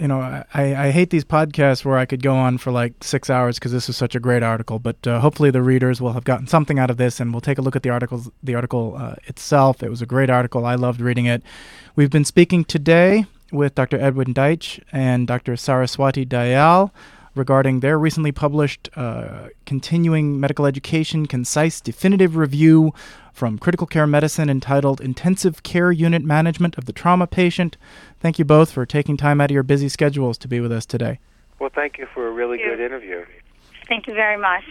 You 0.00 0.08
know, 0.08 0.20
I, 0.20 0.46
I 0.54 0.90
hate 0.92 1.10
these 1.10 1.26
podcasts 1.26 1.84
where 1.84 1.98
I 1.98 2.06
could 2.06 2.22
go 2.22 2.34
on 2.34 2.56
for 2.56 2.72
like 2.72 3.04
six 3.04 3.28
hours 3.28 3.58
because 3.58 3.70
this 3.70 3.88
is 3.90 3.96
such 3.98 4.14
a 4.14 4.20
great 4.20 4.42
article. 4.42 4.78
But 4.78 5.06
uh, 5.06 5.20
hopefully, 5.20 5.50
the 5.50 5.60
readers 5.60 6.00
will 6.00 6.14
have 6.14 6.24
gotten 6.24 6.46
something 6.46 6.78
out 6.78 6.90
of 6.90 6.96
this, 6.96 7.20
and 7.20 7.32
we'll 7.32 7.42
take 7.42 7.58
a 7.58 7.62
look 7.62 7.76
at 7.76 7.82
the 7.82 7.90
articles, 7.90 8.30
the 8.42 8.54
article 8.54 8.94
uh, 8.96 9.16
itself. 9.24 9.82
It 9.82 9.90
was 9.90 10.00
a 10.00 10.06
great 10.06 10.30
article. 10.30 10.64
I 10.64 10.74
loved 10.74 11.02
reading 11.02 11.26
it. 11.26 11.42
We've 11.96 12.10
been 12.10 12.24
speaking 12.24 12.64
today 12.64 13.26
with 13.52 13.74
Dr. 13.74 14.00
Edwin 14.00 14.32
Deitch 14.32 14.82
and 14.90 15.26
Dr. 15.26 15.54
Saraswati 15.54 16.24
Dayal 16.24 16.90
regarding 17.34 17.80
their 17.80 17.98
recently 17.98 18.32
published 18.32 18.88
uh, 18.96 19.48
Continuing 19.66 20.38
Medical 20.38 20.66
Education 20.66 21.26
Concise 21.26 21.80
Definitive 21.80 22.36
Review 22.36 22.92
from 23.32 23.58
Critical 23.58 23.86
Care 23.86 24.06
Medicine 24.06 24.48
entitled 24.48 25.00
Intensive 25.00 25.62
Care 25.62 25.90
Unit 25.92 26.22
Management 26.22 26.78
of 26.78 26.84
the 26.84 26.92
Trauma 26.92 27.26
Patient. 27.26 27.76
Thank 28.20 28.38
you 28.38 28.44
both 28.44 28.70
for 28.70 28.86
taking 28.86 29.16
time 29.16 29.40
out 29.40 29.50
of 29.50 29.54
your 29.54 29.62
busy 29.62 29.88
schedules 29.88 30.38
to 30.38 30.48
be 30.48 30.60
with 30.60 30.72
us 30.72 30.86
today. 30.86 31.18
Well, 31.58 31.70
thank 31.74 31.98
you 31.98 32.06
for 32.12 32.26
a 32.26 32.30
really 32.30 32.58
good 32.58 32.80
interview. 32.80 33.24
Thank 33.88 34.06
you 34.06 34.14
very 34.14 34.38
much. 34.38 34.64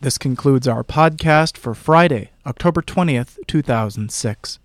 This 0.00 0.18
concludes 0.18 0.68
our 0.68 0.84
podcast 0.84 1.56
for 1.56 1.74
Friday, 1.74 2.30
October 2.44 2.82
20th, 2.82 3.38
2006. 3.46 4.58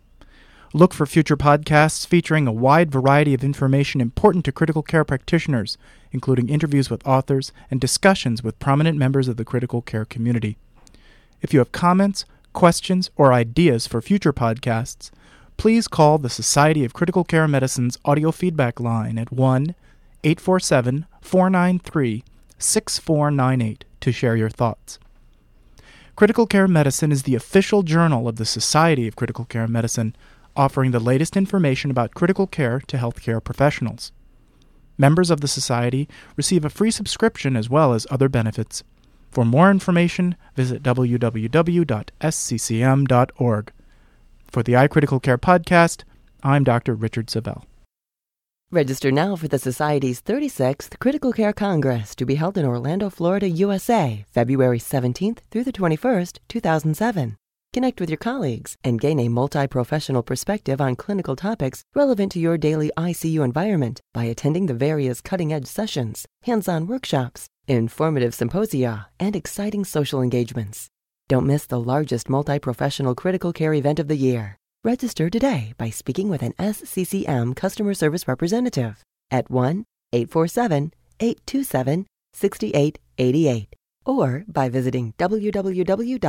Look 0.71 0.93
for 0.93 1.07
future 1.07 1.35
podcasts 1.35 2.05
featuring 2.05 2.45
a 2.45 2.51
wide 2.51 2.91
variety 2.91 3.33
of 3.33 3.43
information 3.43 3.99
important 4.01 4.45
to 4.45 4.51
critical 4.51 4.83
care 4.83 5.03
practitioners, 5.03 5.79
including 6.11 6.47
interviews 6.47 6.91
with 6.91 7.05
authors 7.07 7.51
and 7.71 7.81
discussions 7.81 8.43
with 8.43 8.59
prominent 8.59 8.95
members 8.95 9.27
of 9.27 9.37
the 9.37 9.45
critical 9.45 9.81
care 9.81 10.05
community. 10.05 10.57
If 11.41 11.53
you 11.53 11.59
have 11.59 11.71
comments, 11.71 12.23
questions, 12.53 13.09
or 13.15 13.33
ideas 13.33 13.87
for 13.87 13.99
future 13.99 14.31
podcasts, 14.31 15.09
please 15.57 15.87
call 15.87 16.19
the 16.19 16.29
Society 16.29 16.85
of 16.85 16.93
Critical 16.93 17.23
Care 17.23 17.47
Medicine's 17.47 17.97
audio 18.05 18.31
feedback 18.31 18.79
line 18.79 19.17
at 19.17 19.31
1 19.31 19.73
847 20.23 21.07
493 21.19 22.23
6498 22.59 23.85
to 24.01 24.11
share 24.11 24.35
your 24.35 24.51
thoughts. 24.51 24.99
Critical 26.15 26.45
Care 26.45 26.67
Medicine 26.67 27.11
is 27.11 27.23
the 27.23 27.33
official 27.33 27.81
journal 27.81 28.27
of 28.27 28.35
the 28.35 28.45
Society 28.45 29.07
of 29.07 29.15
Critical 29.15 29.45
Care 29.45 29.67
Medicine, 29.67 30.15
offering 30.59 30.91
the 30.91 30.99
latest 30.99 31.37
information 31.37 31.89
about 31.89 32.13
critical 32.13 32.45
care 32.45 32.81
to 32.81 32.97
healthcare 32.97 33.41
professionals. 33.41 34.11
Members 34.97 35.31
of 35.31 35.39
the 35.39 35.47
Society 35.47 36.09
receive 36.35 36.65
a 36.65 36.69
free 36.69 36.91
subscription 36.91 37.55
as 37.55 37.69
well 37.69 37.93
as 37.93 38.05
other 38.11 38.27
benefits. 38.27 38.83
For 39.31 39.45
more 39.45 39.71
information, 39.71 40.35
visit 40.55 40.83
www.sccm.org. 40.83 41.31
For 44.51 44.63
the 44.63 44.73
iCritical 44.73 45.23
Care 45.23 45.37
podcast, 45.37 46.03
I'm 46.43 46.65
Dr. 46.65 46.93
Richard 46.93 47.27
Savel. 47.29 47.63
Register 48.69 49.11
now 49.11 49.37
for 49.37 49.47
the 49.47 49.59
Society's 49.59 50.21
36th 50.21 50.99
Critical 50.99 51.31
Care 51.31 51.53
Congress 51.53 52.13
to 52.15 52.25
be 52.25 52.35
held 52.35 52.57
in 52.57 52.65
Orlando, 52.65 53.09
Florida, 53.09 53.47
USA, 53.47 54.25
February 54.29 54.79
17th 54.79 55.39
through 55.49 55.63
the 55.63 55.71
21st, 55.71 56.39
2007. 56.49 57.38
Connect 57.71 57.99
with 58.01 58.09
your 58.09 58.17
colleagues 58.17 58.77
and 58.83 58.99
gain 58.99 59.19
a 59.19 59.29
multi 59.29 59.67
professional 59.67 60.23
perspective 60.23 60.81
on 60.81 60.95
clinical 60.95 61.35
topics 61.35 61.83
relevant 61.93 62.31
to 62.31 62.39
your 62.39 62.57
daily 62.57 62.91
ICU 62.97 63.43
environment 63.45 64.01
by 64.11 64.23
attending 64.23 64.65
the 64.65 64.73
various 64.73 65.21
cutting 65.21 65.53
edge 65.53 65.67
sessions, 65.67 66.25
hands 66.43 66.67
on 66.67 66.87
workshops, 66.87 67.47
informative 67.67 68.33
symposia, 68.33 69.09
and 69.19 69.35
exciting 69.35 69.85
social 69.85 70.19
engagements. 70.19 70.87
Don't 71.27 71.45
miss 71.45 71.67
the 71.67 71.79
largest 71.79 72.27
multi 72.27 72.57
professional 72.57 73.13
critical 73.13 73.53
care 73.53 73.75
event 73.75 73.99
of 73.99 74.07
the 74.07 74.17
year. 74.17 74.57
Register 74.83 75.29
today 75.29 75.73
by 75.77 75.91
speaking 75.91 76.27
with 76.27 76.41
an 76.41 76.53
SCCM 76.53 77.55
customer 77.55 77.93
service 77.93 78.27
representative 78.27 79.03
at 79.29 79.51
1 79.51 79.85
847 80.11 80.91
827 81.19 82.07
6888 82.33 83.78
or 84.09 84.43
by 84.47 84.69
visiting 84.69 85.13
www.sccm.org. 85.19 86.19